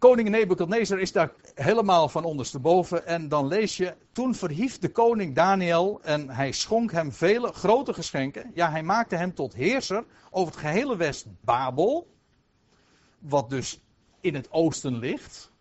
[0.00, 3.06] koning Nebukadnezar is daar helemaal van ondersteboven.
[3.06, 7.94] En dan lees je, toen verhief de koning Daniel en hij schonk hem vele grote
[7.94, 8.50] geschenken.
[8.54, 12.06] Ja, hij maakte hem tot heerser over het gehele West-Babel.
[13.18, 13.80] Wat dus
[14.20, 15.52] in het oosten ligt.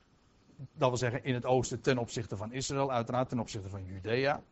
[0.74, 4.44] Dat wil zeggen in het oosten ten opzichte van Israël, uiteraard ten opzichte van Judea.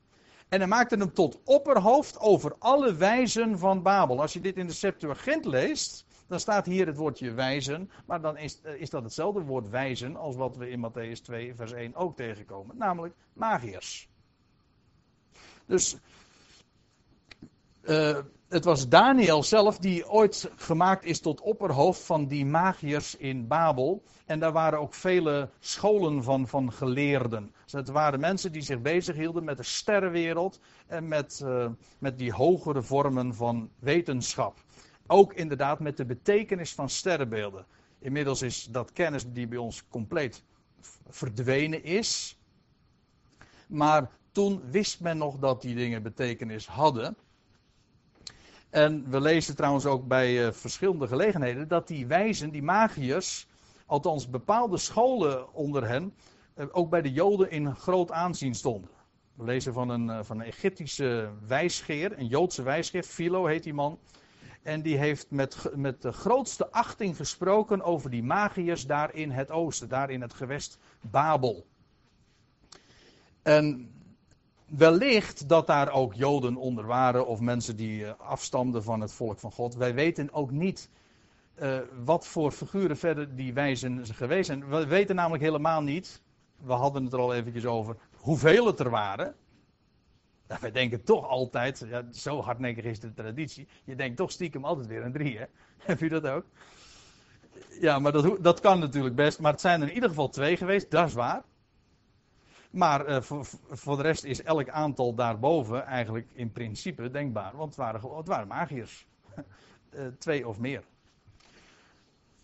[0.49, 4.21] En hij maakte hem tot opperhoofd over alle wijzen van Babel.
[4.21, 7.91] Als je dit in de Septuagint leest, dan staat hier het woordje wijzen.
[8.05, 11.55] Maar dan is, eh, is dat hetzelfde woord wijzen als wat we in Matthäus 2,
[11.55, 12.77] vers 1 ook tegenkomen.
[12.77, 14.09] Namelijk magiërs.
[15.65, 15.97] Dus
[17.83, 18.17] uh,
[18.47, 24.03] het was Daniel zelf die ooit gemaakt is tot opperhoofd van die magiërs in Babel.
[24.25, 27.53] En daar waren ook vele scholen van, van geleerden.
[27.63, 31.67] Dus het waren mensen die zich bezighielden met de sterrenwereld en met, uh,
[31.99, 34.63] met die hogere vormen van wetenschap.
[35.07, 37.65] Ook inderdaad met de betekenis van sterrenbeelden.
[37.99, 40.43] Inmiddels is dat kennis die bij ons compleet
[41.07, 42.37] verdwenen is.
[43.67, 47.17] Maar toen wist men nog dat die dingen betekenis hadden.
[48.69, 53.47] En we lezen trouwens ook bij uh, verschillende gelegenheden dat die wijzen, die magiërs,
[53.85, 56.13] althans bepaalde scholen onder hen,
[56.55, 58.89] uh, ook bij de Joden in groot aanzien stonden.
[59.33, 63.73] We lezen van een, uh, van een Egyptische wijsgeer, een Joodse wijsgeer, Philo heet die
[63.73, 63.99] man.
[64.61, 69.51] En die heeft met, met de grootste achting gesproken over die magiërs daar in het
[69.51, 71.65] oosten, daar in het gewest Babel.
[73.41, 73.91] En
[74.67, 79.39] wellicht dat daar ook Joden onder waren of mensen die uh, afstamden van het volk
[79.39, 79.75] van God.
[79.75, 80.89] Wij weten ook niet
[81.61, 84.69] uh, wat voor figuren verder die wijzen geweest zijn.
[84.69, 86.21] We weten namelijk helemaal niet,
[86.57, 89.35] we hadden het er al eventjes over, hoeveel het er waren.
[90.47, 94.87] Nou, wij denken toch altijd, zo hardnekkig is de traditie, je denkt toch stiekem altijd
[94.87, 95.45] weer aan drie, hè?
[95.77, 96.45] Heb je dat ook?
[97.81, 100.57] Ja, maar dat, dat kan natuurlijk best, maar het zijn er in ieder geval twee
[100.57, 101.43] geweest, dat is waar.
[102.77, 103.17] Maar uh,
[103.69, 107.51] voor, de rest is elk aantal daarboven eigenlijk in principe denkbaar.
[107.55, 109.07] Want het waren, het waren magiërs.
[109.93, 110.83] uh, twee of meer.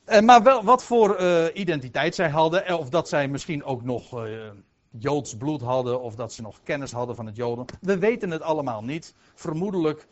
[0.05, 1.21] Uh, maar wel wat voor
[1.53, 2.77] identiteit zij hadden.
[2.77, 4.27] Of dat zij misschien ook nog
[4.89, 6.01] Joods bloed hadden.
[6.01, 7.65] Of dat ze nog kennis hadden van het Joden.
[7.81, 9.15] We weten het allemaal niet.
[9.33, 10.07] Vermoedelijk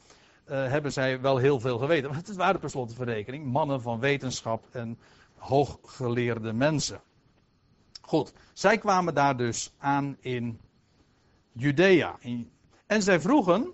[0.45, 2.11] hebben zij wel heel veel geweten.
[2.11, 4.99] Want het waren per slot verrekening mannen van wetenschap en
[5.37, 7.01] hooggeleerde mensen.
[8.11, 10.59] Goed, zij kwamen daar dus aan in
[11.51, 12.19] Judea.
[12.85, 13.73] En zij vroegen,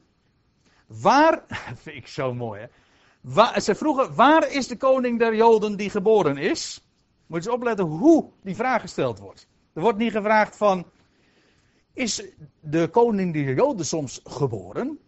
[0.87, 1.43] waar,
[1.83, 2.67] vind ik zo mooi hè.
[3.21, 6.87] Waar, vroegen, waar is de koning der Joden die geboren is?
[7.25, 9.47] Moet je eens opletten hoe die vraag gesteld wordt.
[9.73, 10.85] Er wordt niet gevraagd van,
[11.93, 12.23] is
[12.59, 14.99] de koning der Joden soms geboren?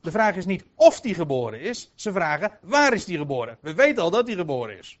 [0.00, 3.58] De vraag is niet of die geboren is, ze vragen, waar is die geboren?
[3.60, 4.98] We weten al dat hij geboren is.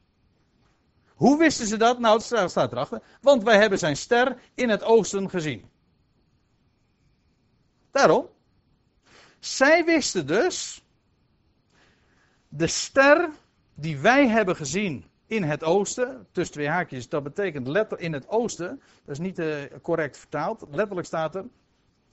[1.14, 1.98] Hoe wisten ze dat?
[1.98, 3.02] Nou, het staat erachter.
[3.20, 5.70] Want wij hebben zijn ster in het oosten gezien.
[7.90, 8.28] Daarom.
[9.38, 10.84] Zij wisten dus.
[12.48, 13.30] De ster
[13.74, 16.26] die wij hebben gezien in het oosten.
[16.32, 18.80] Tussen twee haakjes, dat betekent letter in het oosten.
[19.04, 20.64] Dat is niet uh, correct vertaald.
[20.70, 21.42] Letterlijk staat er.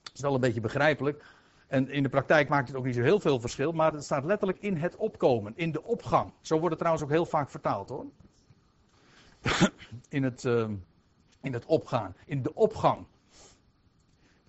[0.02, 1.24] Dat is wel een beetje begrijpelijk.
[1.66, 3.72] En in de praktijk maakt het ook niet zo heel veel verschil.
[3.72, 5.52] Maar het staat letterlijk in het opkomen.
[5.56, 6.32] In de opgang.
[6.40, 8.06] Zo wordt het trouwens ook heel vaak vertaald hoor.
[10.08, 10.68] in, het, uh,
[11.40, 13.06] in het opgaan, in de opgang.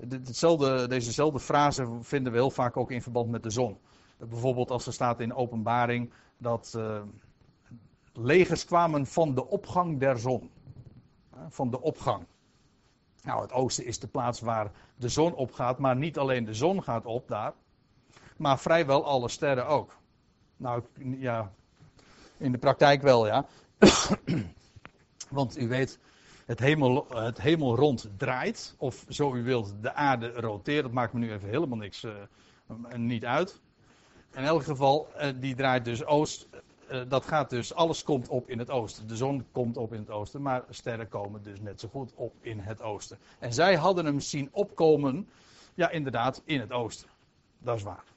[0.09, 3.77] Hetzelfde, dezezelfde frase vinden we heel vaak ook in verband met de zon.
[4.17, 7.01] Bijvoorbeeld als er staat in openbaring dat uh,
[8.13, 10.51] legers kwamen van de opgang der zon.
[11.49, 12.25] Van de opgang.
[13.23, 16.83] Nou, het oosten is de plaats waar de zon opgaat, maar niet alleen de zon
[16.83, 17.53] gaat op daar,
[18.37, 19.97] maar vrijwel alle sterren ook.
[20.57, 20.83] Nou,
[21.17, 21.51] ja,
[22.37, 23.45] in de praktijk wel, ja.
[25.33, 25.99] Want u weet,
[26.45, 30.83] het, hemel, het hemelrond draait, of zo u wilt, de aarde roteert.
[30.83, 32.13] Dat maakt me nu even helemaal niks uh,
[32.95, 33.61] niet uit.
[34.33, 36.47] In elk geval, uh, die draait dus oost.
[36.91, 39.07] Uh, dat gaat dus, alles komt op in het oosten.
[39.07, 42.33] De zon komt op in het oosten, maar sterren komen dus net zo goed op
[42.41, 43.17] in het oosten.
[43.39, 45.29] En zij hadden hem zien opkomen,
[45.73, 47.09] ja inderdaad, in het oosten.
[47.57, 48.12] Dat is waar.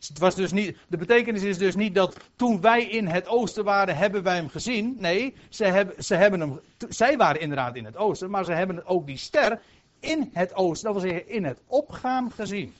[0.00, 3.64] Het was dus niet, de betekenis is dus niet dat toen wij in het oosten
[3.64, 4.96] waren, hebben wij hem gezien.
[4.98, 8.86] Nee, ze hebben, ze hebben hem, zij waren inderdaad in het oosten, maar ze hebben
[8.86, 9.60] ook die ster
[10.00, 12.74] in het oosten, dat wil zeggen in het opgaan gezien.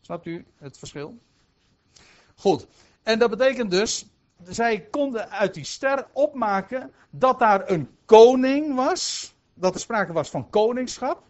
[0.00, 1.18] Snapt u het verschil?
[2.34, 2.66] Goed,
[3.02, 4.06] en dat betekent dus,
[4.44, 10.30] zij konden uit die ster opmaken dat daar een koning was, dat er sprake was
[10.30, 11.22] van koningschap,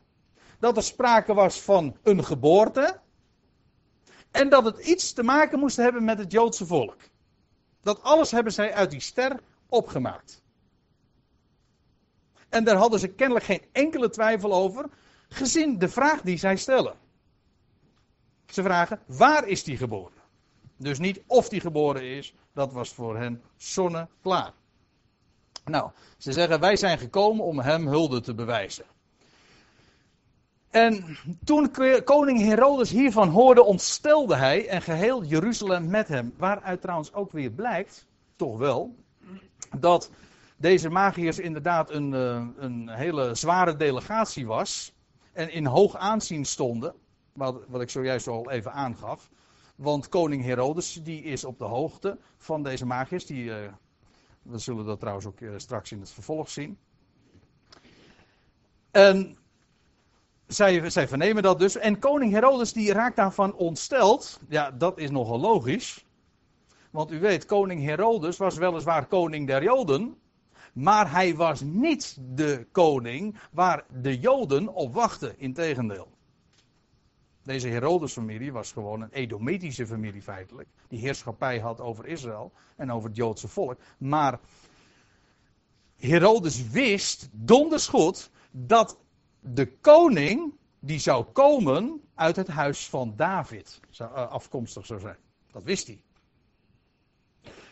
[0.59, 3.01] dat er sprake was van een geboorte,
[4.35, 6.97] en dat het iets te maken moest hebben met het Joodse volk.
[7.81, 10.43] Dat alles hebben zij uit die ster opgemaakt.
[12.49, 14.89] En daar hadden ze kennelijk geen enkele twijfel over,
[15.29, 16.97] gezien de vraag die zij stellen.
[18.47, 20.23] Ze vragen, waar is die geboren?
[20.77, 24.53] Dus niet of die geboren is, dat was voor hen zonneklaar.
[25.65, 28.85] Nou, ze zeggen, wij zijn gekomen om hem hulde te bewijzen.
[30.75, 31.71] En toen
[32.05, 36.35] koning Herodes hiervan hoorde, ontstelde hij en geheel Jeruzalem met hem.
[36.37, 38.07] Waaruit trouwens ook weer blijkt,
[38.37, 38.95] toch wel,
[39.79, 40.11] dat
[40.57, 44.95] deze magiërs inderdaad een, eh, een hele zware delegatie was.
[45.33, 46.95] En in hoog aanzien stonden,
[47.33, 49.31] wat, wat ik zojuist al even aangaf.
[49.77, 53.27] Want koning Herodes die is op de hoogte van deze magiërs.
[53.27, 53.57] Die, uh,
[54.43, 56.79] we zullen dat trouwens ook uh, straks in het vervolg zien.
[58.91, 59.37] En
[60.47, 61.77] zij, zij vernemen dat dus.
[61.77, 64.41] En koning Herodes die raakt daarvan ontsteld.
[64.49, 66.05] Ja, dat is nogal logisch.
[66.91, 70.17] Want u weet, koning Herodes was weliswaar koning der Joden.
[70.73, 75.39] Maar hij was niet de koning waar de Joden op wachten.
[75.39, 76.13] Integendeel.
[77.43, 80.69] Deze Herodes-familie was gewoon een Edomitische familie feitelijk.
[80.89, 83.77] Die heerschappij had over Israël en over het Joodse volk.
[83.99, 84.41] Maar
[85.97, 88.99] Herodes wist donders goed dat
[89.47, 95.17] de koning die zou komen uit het huis van David, uh, afkomstig zou zijn.
[95.53, 96.03] Dat wist hij.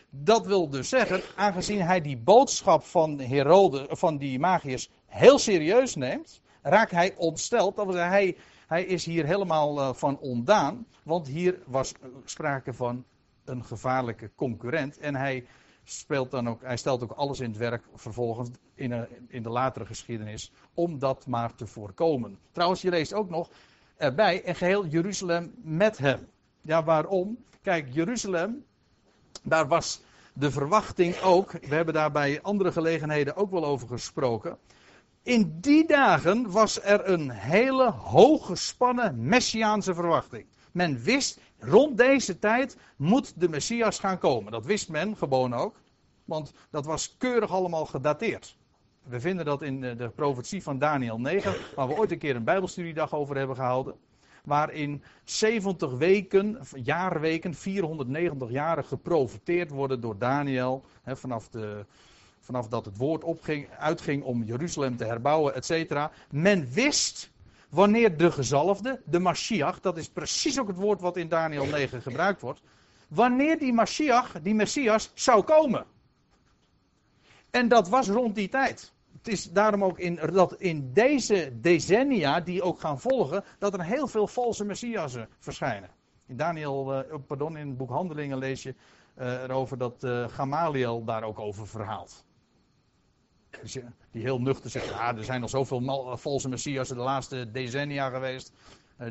[0.09, 5.95] Dat wil dus zeggen, aangezien hij die boodschap van, Herode, van die magiërs heel serieus
[5.95, 7.75] neemt, raakt hij ontsteld.
[7.75, 11.93] Dat wil zeggen, hij, hij is hier helemaal uh, van ondaan, want hier was
[12.25, 13.05] sprake van
[13.45, 14.97] een gevaarlijke concurrent.
[14.97, 15.45] En hij
[15.83, 19.85] speelt dan ook, hij stelt ook alles in het werk vervolgens in, in de latere
[19.85, 22.39] geschiedenis om dat maar te voorkomen.
[22.51, 23.49] Trouwens, je leest ook nog
[23.97, 26.27] erbij en geheel Jeruzalem met hem.
[26.61, 27.37] Ja, waarom?
[27.61, 28.65] Kijk, Jeruzalem,
[29.43, 30.01] daar was
[30.33, 34.57] de verwachting ook, we hebben daar bij andere gelegenheden ook wel over gesproken.
[35.23, 40.45] In die dagen was er een hele hooggespannen messiaanse verwachting.
[40.71, 44.51] Men wist, rond deze tijd moet de Messias gaan komen.
[44.51, 45.81] Dat wist men gewoon ook,
[46.25, 48.57] want dat was keurig allemaal gedateerd.
[49.03, 52.43] We vinden dat in de profetie van Daniel 9, waar we ooit een keer een
[52.43, 53.95] Bijbelstudiedag over hebben gehouden.
[54.43, 60.83] Waarin 70 weken, jaarweken, 490 jaren geprofeteerd worden door Daniel.
[61.03, 61.85] Hè, vanaf, de,
[62.39, 66.11] vanaf dat het woord opging, uitging om Jeruzalem te herbouwen, et cetera.
[66.29, 67.31] Men wist
[67.73, 72.01] wanneer de gezalfde, de Mashiach, dat is precies ook het woord wat in Daniel 9
[72.01, 72.61] gebruikt wordt.
[73.07, 75.85] Wanneer die Mashiach, die Messias, zou komen.
[77.49, 78.93] En dat was rond die tijd.
[79.17, 83.83] Het is daarom ook in, dat in deze decennia die ook gaan volgen, dat er
[83.83, 85.89] heel veel valse messiassen verschijnen.
[86.25, 88.75] In Daniel, uh, pardon, in het boek Handelingen lees je
[89.17, 92.25] uh, erover dat uh, Gamaliel daar ook over verhaalt.
[94.11, 98.51] Die heel nuchter zegt, ja, er zijn al zoveel valse messiassen de laatste decennia geweest.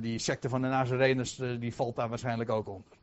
[0.00, 2.98] die secte van de Nazareners, die valt daar waarschijnlijk ook onder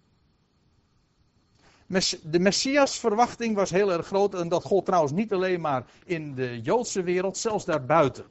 [2.24, 4.34] de Messias-verwachting was heel erg groot.
[4.34, 8.26] En dat gold trouwens niet alleen maar in de Joodse wereld, zelfs daarbuiten.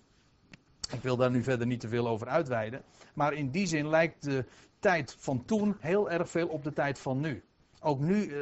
[0.93, 2.83] Ik wil daar nu verder niet te veel over uitweiden.
[3.15, 4.45] Maar in die zin lijkt de
[4.79, 7.43] tijd van toen heel erg veel op de tijd van nu.
[7.81, 8.33] Ook nu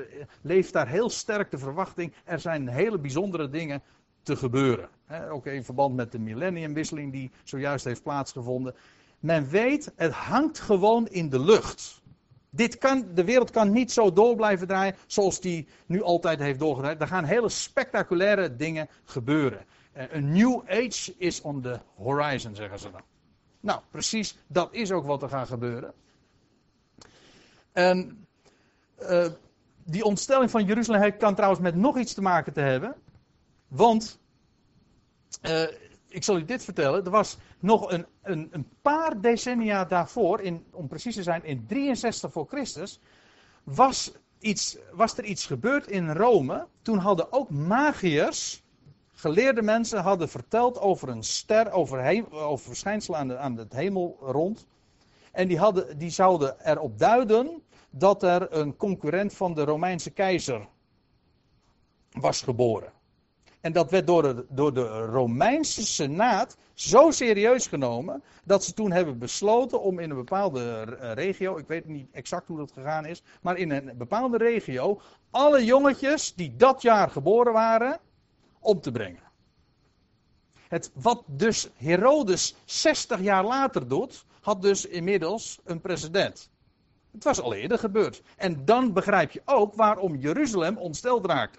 [0.40, 2.12] leeft daar heel sterk de verwachting.
[2.24, 3.82] Er zijn hele bijzondere dingen
[4.26, 4.88] te gebeuren.
[5.30, 8.74] Ook in verband met de millenniumwisseling die zojuist heeft plaatsgevonden.
[9.20, 12.02] Men weet, het hangt gewoon in de lucht.
[12.50, 16.58] Dit kan, de wereld kan niet zo door blijven draaien zoals die nu altijd heeft
[16.58, 17.00] doorgedraaid.
[17.00, 19.64] Er gaan hele spectaculaire dingen gebeuren.
[19.92, 23.02] Eh, een new age is on the horizon, zeggen ze dan.
[23.60, 25.92] Nou, precies, dat is ook wat er gaat gebeuren.
[27.72, 28.26] En
[29.02, 29.26] uh,
[29.84, 32.94] die ontstelling van Jeruzalem kan trouwens met nog iets te maken te hebben.
[33.68, 34.20] Want,
[35.42, 35.62] uh,
[36.08, 40.64] ik zal u dit vertellen, er was nog een, een, een paar decennia daarvoor, in,
[40.72, 43.00] om precies te zijn in 63 voor Christus,
[43.64, 46.66] was, iets, was er iets gebeurd in Rome.
[46.82, 48.62] Toen hadden ook magiërs,
[49.12, 54.66] geleerde mensen, hadden verteld over een ster, over verschijnselen aan, de, aan het hemel rond.
[55.32, 60.68] En die, hadden, die zouden erop duiden dat er een concurrent van de Romeinse keizer
[62.10, 62.92] was geboren.
[63.60, 68.92] En dat werd door de, door de Romeinse Senaat zo serieus genomen dat ze toen
[68.92, 70.82] hebben besloten om in een bepaalde
[71.14, 75.00] regio, ik weet niet exact hoe dat gegaan is, maar in een bepaalde regio
[75.30, 78.00] alle jongetjes die dat jaar geboren waren,
[78.60, 79.22] om te brengen.
[80.68, 86.50] Het, wat dus Herodes 60 jaar later doet, had dus inmiddels een president.
[87.12, 88.22] Het was al eerder gebeurd.
[88.36, 91.58] En dan begrijp je ook waarom Jeruzalem ontsteld raakte.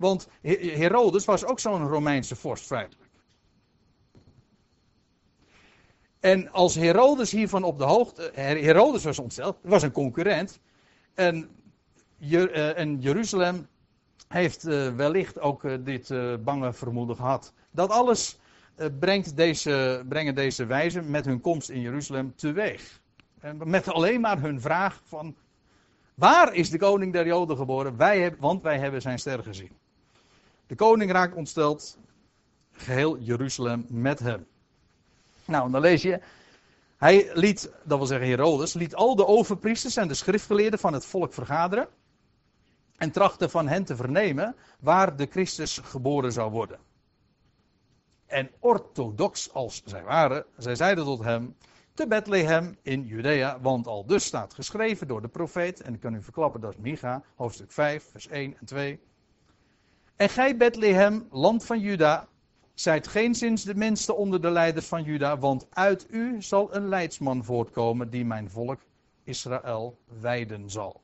[0.00, 3.10] Want Herodes was ook zo'n Romeinse vorst feitelijk.
[6.20, 8.30] En als Herodes hiervan op de hoogte.
[8.34, 10.60] Herodes was ontsteld, was een concurrent.
[11.14, 11.50] En,
[12.18, 13.66] eh, en Jeruzalem
[14.28, 16.12] heeft eh, wellicht ook eh, dit
[16.44, 17.52] bange vermoeden gehad.
[17.70, 18.38] Dat alles
[19.00, 23.00] brengt deze, brengen deze wijzen met hun komst in Jeruzalem teweeg.
[23.64, 25.36] Met alleen maar hun vraag van,
[26.14, 27.96] waar is de koning der Joden geboren?
[27.96, 29.78] Wij hebben, want wij hebben zijn ster gezien.
[30.70, 31.98] De koning raakt ontsteld,
[32.72, 34.46] geheel Jeruzalem met hem.
[35.44, 36.20] Nou, dan lees je,
[36.96, 41.06] hij liet, dat wil zeggen Herodes, liet al de overpriesters en de schriftgeleerden van het
[41.06, 41.88] volk vergaderen.
[42.96, 46.78] En trachtte van hen te vernemen waar de Christus geboren zou worden.
[48.26, 51.56] En orthodox als zij waren, zij zeiden tot hem,
[51.94, 56.14] te Bethlehem in Judea, want al dus staat geschreven door de profeet, en ik kan
[56.14, 59.00] u verklappen, dat is Micha, hoofdstuk 5, vers 1 en 2.
[60.20, 62.28] En gij Bethlehem, land van Juda,
[62.74, 66.88] zijt geen sinds de minste onder de leiders van Juda, want uit u zal een
[66.88, 68.80] leidsman voortkomen die mijn volk
[69.24, 71.00] Israël wijden zal.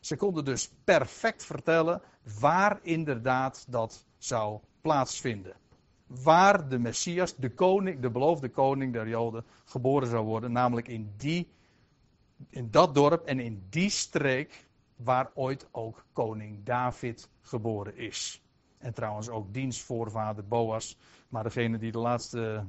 [0.00, 2.02] Ze konden dus perfect vertellen
[2.40, 5.56] waar inderdaad dat zou plaatsvinden
[6.06, 10.52] waar de Messias, de koning, de beloofde koning der Joden, geboren zou worden.
[10.52, 11.48] Namelijk in, die,
[12.50, 18.42] in dat dorp en in die streek waar ooit ook koning David geboren is.
[18.78, 20.98] En trouwens ook dienstvoorvader Boas.
[21.28, 22.64] Maar degene die de laatste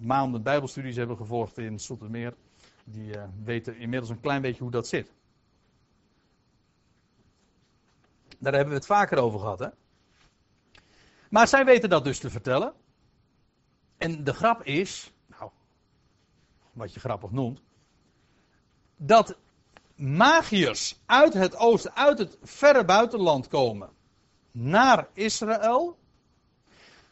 [0.00, 2.34] maanden bijbelstudies hebben gevolgd in Soetermeer,
[2.84, 5.12] die uh, weten inmiddels een klein beetje hoe dat zit.
[8.38, 9.68] Daar hebben we het vaker over gehad, hè?
[11.30, 12.72] Maar zij weten dat dus te vertellen.
[13.96, 15.50] En de grap is, nou,
[16.72, 17.62] wat je grappig noemt,
[18.96, 19.38] dat
[19.96, 23.90] magiërs uit het oosten, uit het verre buitenland komen
[24.50, 25.96] naar Israël,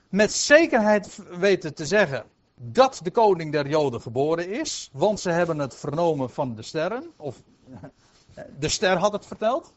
[0.08, 5.58] met zekerheid weten te zeggen dat de koning der Joden geboren is, want ze hebben
[5.58, 7.42] het vernomen van de sterren, of
[8.58, 9.74] de ster had het verteld.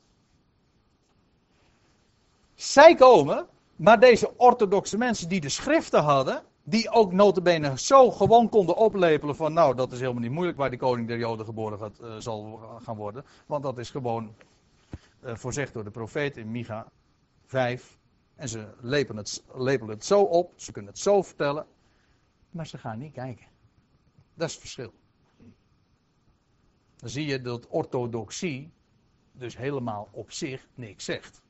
[2.56, 8.50] Zij komen maar deze orthodoxe mensen die de schriften hadden, die ook notabene zo gewoon
[8.50, 11.80] konden oplepelen van nou dat is helemaal niet moeilijk waar de koning der joden geboren
[11.80, 13.26] gaat, uh, zal gaan worden.
[13.46, 14.36] Want dat is gewoon
[15.24, 16.92] uh, voorzegd door de profeet in Micha
[17.46, 17.98] 5.
[18.36, 21.66] En ze lepelen het, lepelen het zo op, ze kunnen het zo vertellen,
[22.50, 23.46] maar ze gaan niet kijken.
[24.34, 24.94] Dat is het verschil.
[26.96, 28.72] Dan zie je dat orthodoxie
[29.32, 31.43] dus helemaal op zich niks zegt.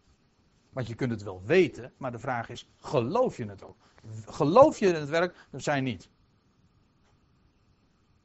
[0.73, 3.77] Want je kunt het wel weten, maar de vraag is: geloof je het ook?
[4.25, 5.35] Geloof je het werk?
[5.49, 6.09] Dat zijn niet.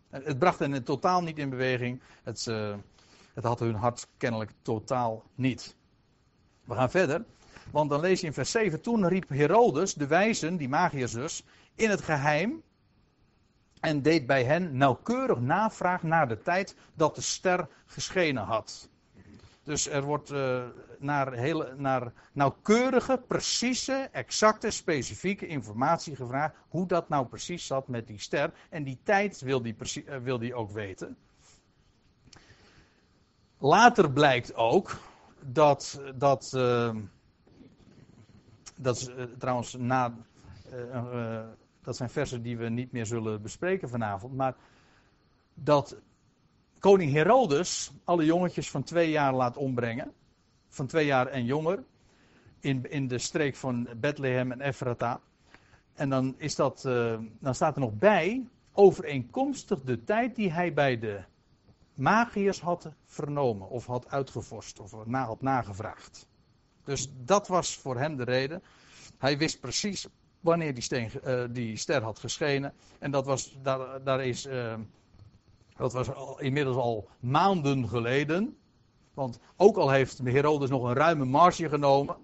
[0.09, 2.03] Het bracht hen totaal niet in beweging.
[2.23, 2.77] Het, uh,
[3.35, 5.77] het had hun hart kennelijk totaal niet.
[6.65, 7.25] We gaan verder.
[7.71, 8.81] Want dan lees je in vers 7.
[8.81, 11.45] Toen riep Herodes, de wijzen, die magiërs dus,
[11.75, 12.63] in het geheim.
[13.81, 18.89] En deed bij hen nauwkeurig navraag naar de tijd dat de ster geschenen had.
[19.69, 20.65] Dus er wordt uh,
[20.99, 26.55] naar, hele, naar nauwkeurige, precieze, exacte, specifieke informatie gevraagd.
[26.69, 28.53] Hoe dat nou precies zat met die ster.
[28.71, 31.17] En die tijd wil die, uh, wil die ook weten.
[33.59, 34.97] Later blijkt ook
[35.41, 36.95] dat, dat uh,
[38.77, 40.15] dat is eh, trouwens na.
[40.71, 41.47] eh, eh,
[41.83, 44.35] dat zijn versen die we niet meer zullen bespreken vanavond.
[44.37, 44.55] Maar
[45.55, 45.97] dat
[46.79, 50.13] koning Herodes alle jongetjes van twee jaar laat ombrengen.
[50.69, 51.85] Van twee jaar en jonger.
[52.61, 55.21] In, in de streek van Bethlehem en Ephrata.
[55.95, 58.47] En dan, is dat, eh, dan staat er nog bij.
[58.73, 61.21] Overeenkomstig de tijd die hij bij de
[61.95, 63.69] magiërs had vernomen.
[63.69, 64.81] Of had uitgevorst.
[64.81, 66.29] Of na, had nagevraagd.
[66.85, 68.63] Dus dat was voor hem de reden.
[69.19, 70.09] Hij wist precies
[70.41, 72.75] wanneer die, steen, eh, die ster had geschenen.
[72.99, 74.75] En dat was, daar, daar is, eh,
[75.79, 78.59] dat was al, inmiddels al maanden geleden.
[79.15, 82.17] Want ook al heeft Herodes nog een ruime marge genomen.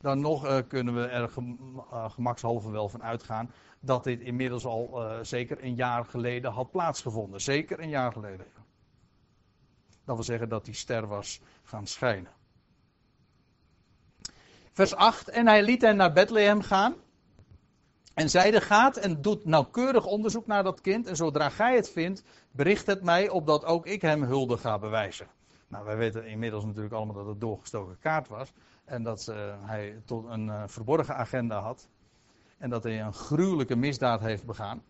[0.00, 3.50] Dan nog eh, kunnen we er gem- eh, gemakshalve wel van uitgaan.
[3.80, 7.40] Dat dit inmiddels al eh, zeker een jaar geleden had plaatsgevonden.
[7.40, 8.46] Zeker een jaar geleden.
[10.04, 12.32] Dat wil zeggen dat die ster was gaan schijnen.
[14.72, 15.28] Vers 8.
[15.28, 16.94] En hij liet hen naar Bethlehem gaan.
[18.20, 21.06] En zeide: Gaat en doet nauwkeurig onderzoek naar dat kind.
[21.06, 25.26] En zodra gij het vindt, bericht het mij, opdat ook ik hem hulde ga bewijzen.
[25.68, 28.52] Nou, wij weten inmiddels natuurlijk allemaal dat het doorgestoken kaart was.
[28.84, 31.88] En dat eh, hij tot een eh, verborgen agenda had.
[32.58, 34.82] En dat hij een gruwelijke misdaad heeft begaan.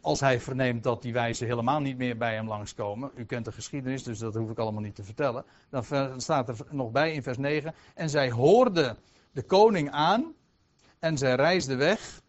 [0.00, 3.10] Als hij verneemt dat die wijzen helemaal niet meer bij hem langskomen.
[3.14, 5.44] U kent de geschiedenis, dus dat hoef ik allemaal niet te vertellen.
[5.70, 7.74] Dan staat er nog bij in vers 9.
[7.94, 8.96] En zij hoorden
[9.32, 10.34] de koning aan.
[11.02, 12.22] En zij reisden weg.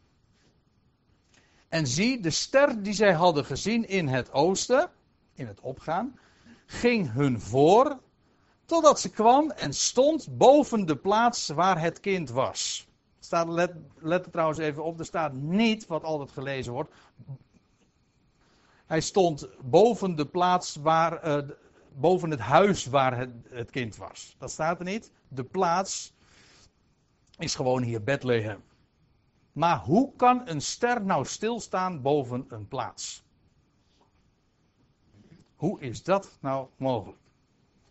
[1.69, 4.89] En zie, de ster die zij hadden gezien in het oosten,
[5.33, 6.19] in het opgaan,
[6.65, 7.99] ging hun voor.
[8.65, 12.87] Totdat ze kwam en stond boven de plaats waar het kind was.
[13.19, 16.93] Staat, let, let er trouwens even op, er staat niet wat altijd gelezen wordt.
[18.85, 21.49] Hij stond boven de plaats waar, eh,
[21.95, 24.35] boven het huis waar het, het kind was.
[24.37, 25.11] Dat staat er niet.
[25.27, 26.13] De plaats
[27.37, 28.63] is gewoon hier Bethlehem.
[29.51, 33.23] Maar hoe kan een ster nou stilstaan boven een plaats?
[35.55, 37.21] Hoe is dat nou mogelijk?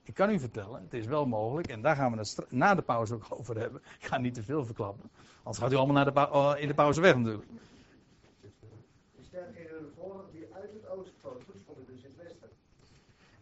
[0.02, 2.82] Ik kan u vertellen, het is wel mogelijk, en daar gaan we het na de
[2.82, 3.82] pauze ook over hebben.
[3.98, 6.74] Ik ga niet te veel verklappen, anders gaat u allemaal naar de eh, in de
[6.74, 7.48] pauze weg natuurlijk.
[8.40, 11.32] De ster ging voor die uit het oosten kwam.
[11.44, 12.48] Toen stond ik dus in het westen.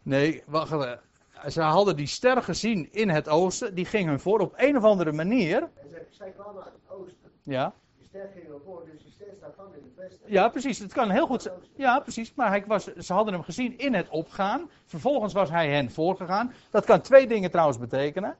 [0.03, 1.01] Nee, wacht even.
[1.49, 4.85] Ze hadden die ster gezien in het oosten, die ging hun voor op een of
[4.85, 5.63] andere manier.
[5.63, 7.31] En zij, kwamen uit het oosten.
[7.43, 10.33] Ja, Die ster ging hun voor, dus die ster staat van in het westen.
[10.33, 11.55] ja precies, het kan heel goed zijn.
[11.77, 14.71] Ja, precies, maar hij was, ze hadden hem gezien in het opgaan.
[14.87, 16.53] Vervolgens was hij hen voorgegaan.
[16.71, 18.37] Dat kan twee dingen trouwens betekenen.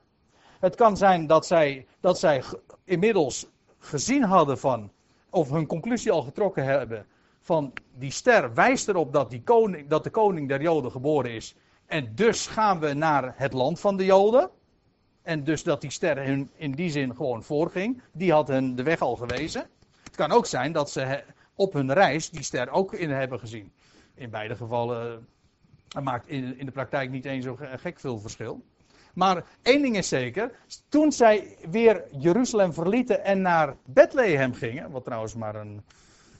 [0.59, 2.43] Het kan zijn dat zij, dat zij
[2.83, 3.47] inmiddels
[3.79, 4.91] gezien hadden van,
[5.29, 7.05] of hun conclusie al getrokken hebben,
[7.41, 11.55] van die ster wijst erop dat, die koning, dat de koning der Joden geboren is.
[11.91, 14.49] En dus gaan we naar het land van de Joden.
[15.21, 18.01] En dus dat die ster hun in die zin gewoon voorging.
[18.11, 19.65] Die had hen de weg al gewezen.
[20.03, 21.23] Het kan ook zijn dat ze
[21.55, 23.71] op hun reis die ster ook in hebben gezien.
[24.13, 25.17] In beide gevallen eh,
[25.89, 28.63] het maakt in, de praktijk niet eens zo ge- gek veel verschil.
[29.13, 30.51] Maar één ding is zeker.
[30.89, 34.91] Toen zij weer Jeruzalem verlieten en naar Bethlehem gingen.
[34.91, 35.81] Wat trouwens maar een,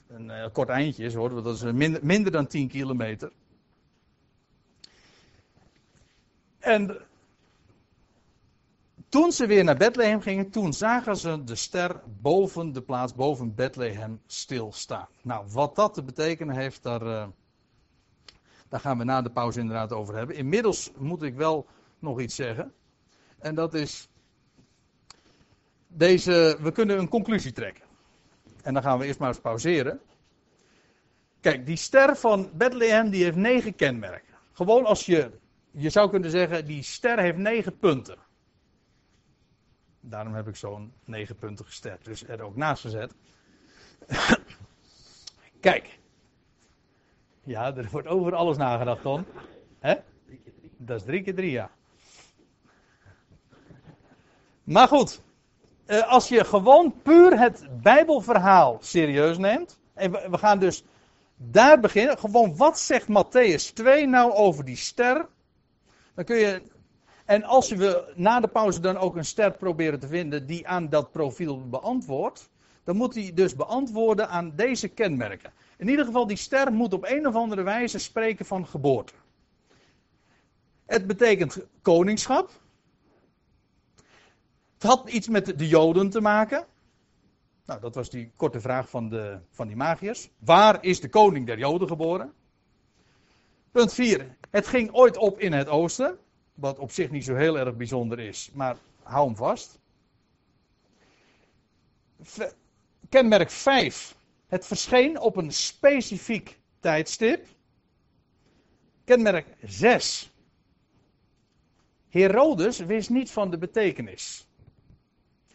[0.08, 1.42] een eh, kort eindje is hoor.
[1.42, 3.30] Dat is eh, minder, minder dan 10 kilometer.
[6.62, 6.96] En
[9.08, 13.54] toen ze weer naar Bethlehem gingen, toen zagen ze de ster boven de plaats, boven
[13.54, 15.08] Bethlehem, stilstaan.
[15.22, 17.26] Nou, wat dat te betekenen heeft, daar, eh,
[18.68, 20.36] daar gaan we na de pauze inderdaad over hebben.
[20.36, 21.66] Inmiddels moet ik wel
[21.98, 22.72] nog iets zeggen.
[23.38, 24.08] En dat is.
[25.86, 27.84] Deze, we kunnen een conclusie trekken.
[28.62, 30.00] En dan gaan we eerst maar eens pauzeren.
[31.40, 34.34] Kijk, die ster van Bethlehem die heeft negen kenmerken.
[34.52, 35.40] Gewoon als je.
[35.74, 38.16] Je zou kunnen zeggen, die ster heeft negen punten.
[40.00, 43.14] Daarom heb ik zo'n negenpuntige ster dus er ook naast gezet.
[45.60, 45.98] Kijk.
[47.44, 49.24] Ja, er wordt over alles nagedacht, Ton.
[49.78, 49.94] Hè?
[50.76, 51.70] Dat is drie keer drie, ja.
[54.64, 55.22] Maar goed.
[55.86, 59.78] eh, als je gewoon puur het Bijbelverhaal serieus neemt.
[59.94, 60.84] En we gaan dus
[61.36, 62.18] daar beginnen.
[62.18, 65.28] Gewoon, wat zegt Matthäus 2 nou over die ster?
[66.14, 66.62] Dan kun je
[67.24, 70.88] en als we na de pauze dan ook een ster proberen te vinden die aan
[70.88, 72.50] dat profiel beantwoordt,
[72.84, 75.52] dan moet die dus beantwoorden aan deze kenmerken.
[75.76, 79.12] In ieder geval, die ster moet op een of andere wijze spreken van geboorte.
[80.86, 82.50] Het betekent koningschap.
[84.74, 86.66] Het had iets met de Joden te maken.
[87.66, 90.30] Nou, dat was die korte vraag van, de, van die magiërs.
[90.38, 92.32] Waar is de koning der Joden geboren?
[93.72, 94.36] Punt 4.
[94.50, 96.18] Het ging ooit op in het oosten.
[96.54, 99.78] Wat op zich niet zo heel erg bijzonder is, maar hou hem vast.
[103.08, 104.16] kenmerk 5.
[104.46, 107.46] Het verscheen op een specifiek tijdstip.
[109.04, 110.32] Kenmerk 6.
[112.08, 114.46] Herodes wist niet van de betekenis.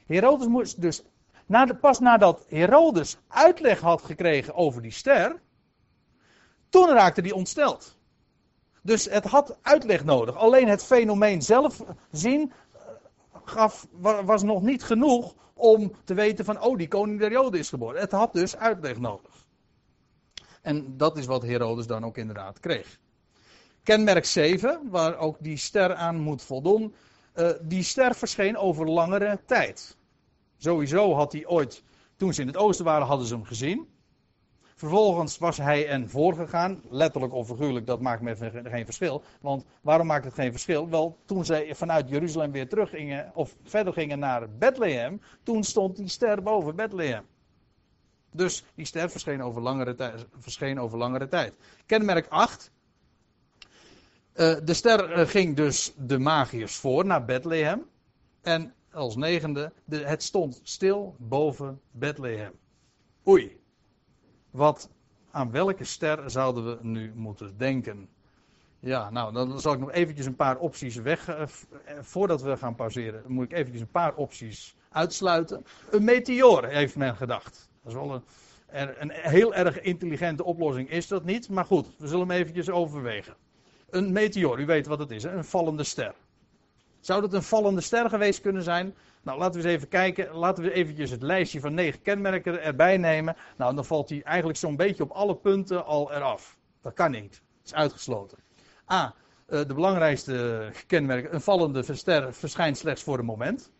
[0.05, 1.03] Herodes moest dus,
[1.45, 5.41] na pas nadat Herodes uitleg had gekregen over die ster,
[6.69, 7.96] toen raakte hij ontsteld.
[8.87, 10.35] Dus het had uitleg nodig.
[10.35, 12.79] Alleen het fenomeen zelf zien eh,
[13.43, 17.59] gaf, wa- was nog niet genoeg om te weten van, oh, die koning der Joden
[17.59, 17.99] is geboren.
[18.01, 19.45] Het had dus uitleg nodig.
[20.61, 22.99] En dat is wat Herodes dan ook inderdaad kreeg.
[23.83, 26.95] Kenmerk 7, waar ook die ster aan moet voldoen.
[27.33, 29.97] eh, die ster verscheen over langere tijd.
[30.57, 31.83] Sowieso had hij ooit,
[32.15, 33.87] toen ze in het oosten waren, hadden ze hem gezien.
[34.77, 39.23] Vervolgens was hij en voorgegaan, letterlijk of figuurlijk, dat maakt me geen verschil.
[39.41, 40.89] Want waarom maakt het geen verschil?
[40.89, 46.07] Wel, toen zij vanuit Jeruzalem weer teruggingen, of verder gingen naar Bethlehem, toen stond die
[46.07, 47.23] ster boven Bethlehem.
[48.31, 51.53] Dus die ster verscheen over langere, tijd, verscheen over langere tijd.
[51.85, 52.71] Kenmerk 8.
[54.33, 57.85] Eh, de ster eh, ging dus de magiërs voor naar Bethlehem.
[58.41, 62.51] En als negende, de, het stond stil boven Bethlehem.
[63.27, 63.65] Oei.
[64.57, 64.89] Wat,
[65.31, 68.09] aan welke ster zouden we nu moeten denken?
[68.79, 71.27] Ja, nou, dan zal ik nog eventjes een paar opties weg.
[71.27, 71.47] eh, eh,
[72.01, 75.65] voordat we gaan pauzeren, moet ik eventjes een paar opties uitsluiten.
[75.91, 77.69] Een meteoor, heeft men gedacht.
[77.83, 78.23] Dat is wel
[78.67, 81.49] een, een heel erg intelligente oplossing, is dat niet?
[81.49, 83.35] Maar goed, we zullen hem eventjes overwegen.
[83.89, 86.15] Een meteoor, u weet wat het is, een vallende ster.
[86.99, 88.95] Zou dat een vallende ster geweest kunnen zijn?
[89.27, 90.35] Nou, laten we eens even kijken.
[90.35, 93.35] Laten we eventjes het lijstje van negen kenmerken erbij nemen.
[93.57, 96.57] Nou, dan valt hij eigenlijk zo'n beetje op alle punten al eraf.
[96.81, 97.31] Dat kan niet.
[97.31, 98.37] Dat is uitgesloten.
[98.91, 99.15] A.
[99.45, 101.33] eh, de belangrijkste kenmerken.
[101.33, 103.71] Een vallende ster verschijnt slechts voor een moment.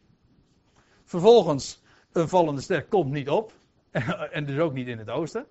[1.04, 1.82] Vervolgens,
[2.12, 3.54] een vallende ster komt niet op.
[4.32, 5.46] en dus ook niet in het oosten.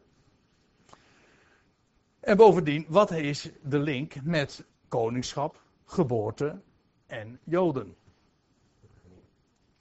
[2.21, 6.61] En bovendien, wat is de link met koningschap, geboorte
[7.07, 7.97] en Joden?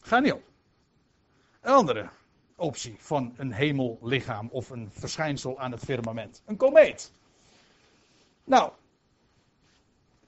[0.05, 0.43] Ga niet op.
[1.61, 2.09] Een andere
[2.55, 6.41] optie van een hemellichaam of een verschijnsel aan het firmament.
[6.45, 7.11] Een komeet.
[8.43, 8.71] Nou,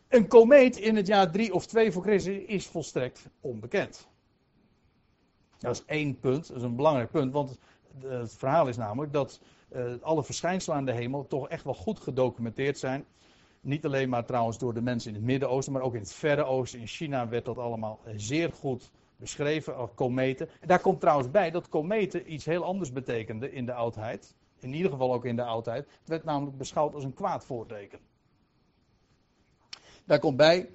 [0.07, 4.07] een komeet in het jaar 3 of 2 voor Christus is volstrekt onbekend.
[5.57, 7.59] Dat is één punt, dat is een belangrijk punt, want
[8.01, 9.39] het verhaal is namelijk dat
[9.75, 13.05] uh, alle verschijnselen aan de hemel toch echt wel goed gedocumenteerd zijn.
[13.61, 16.43] Niet alleen maar trouwens door de mensen in het Midden-Oosten, maar ook in het Verre
[16.43, 16.80] Oosten.
[16.80, 20.49] In China werd dat allemaal zeer goed beschreven als kometen.
[20.59, 24.36] En daar komt trouwens bij dat kometen iets heel anders betekende in de oudheid.
[24.59, 25.88] In ieder geval ook in de oudheid.
[25.99, 27.99] Het werd namelijk beschouwd als een kwaad voorteken.
[30.05, 30.70] Daar komt bij,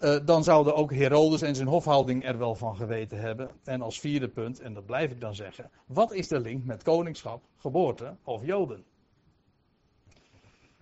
[0.00, 3.50] uh, dan zouden ook Herodes en zijn hofhouding er wel van geweten hebben.
[3.64, 6.82] En als vierde punt, en dat blijf ik dan zeggen, wat is de link met
[6.82, 8.84] koningschap, geboorte of Joden?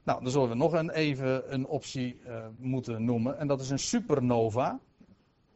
[0.02, 3.70] Nou, dan zullen we nog een, even een optie uh, moeten noemen, en dat is
[3.70, 4.80] een supernova.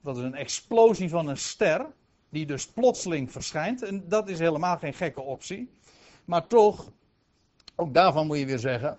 [0.01, 1.87] Dat is een explosie van een ster,
[2.29, 3.83] die dus plotseling verschijnt.
[3.83, 5.71] En dat is helemaal geen gekke optie.
[6.25, 6.91] Maar toch,
[7.77, 8.99] ook daarvan moet je weer zeggen,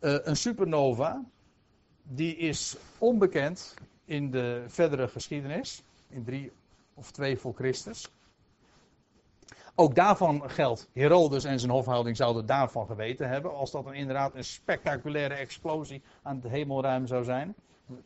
[0.00, 1.24] uh, een supernova,
[2.02, 6.52] die is onbekend in de verdere geschiedenis, in 3
[6.94, 8.10] of 2 voor Christus.
[9.74, 14.34] Ook daarvan geldt, Herodes en zijn hofhouding zouden daarvan geweten hebben, als dat een, inderdaad
[14.34, 17.54] een spectaculaire explosie aan het hemelruim zou zijn,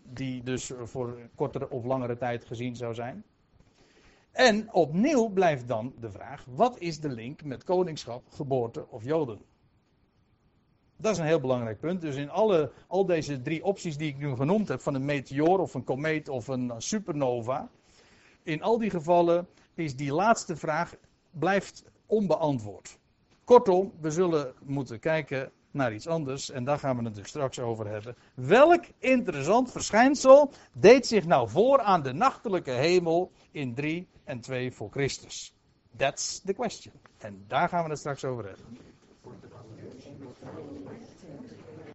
[0.03, 3.24] die dus voor kortere of langere tijd gezien zou zijn.
[4.31, 9.39] En opnieuw blijft dan de vraag, wat is de link met koningschap, geboorte of Joden?
[10.97, 12.01] Dat is een heel belangrijk punt.
[12.01, 15.59] Dus in alle, al deze drie opties die ik nu genoemd heb, van een meteoor
[15.59, 17.70] of een komeet of een supernova,
[18.43, 20.95] in al die gevallen is die laatste vraag
[21.31, 22.99] blijft onbeantwoord.
[23.45, 27.59] Kortom, we zullen moeten kijken naar iets anders en daar gaan we het dus straks
[27.59, 28.16] over hebben.
[28.35, 34.72] Welk interessant verschijnsel deed zich nou voor aan de nachtelijke hemel in 3 en 2
[34.72, 35.55] voor Christus?
[35.97, 36.93] That's the question.
[37.18, 38.64] En daar gaan we het straks over hebben.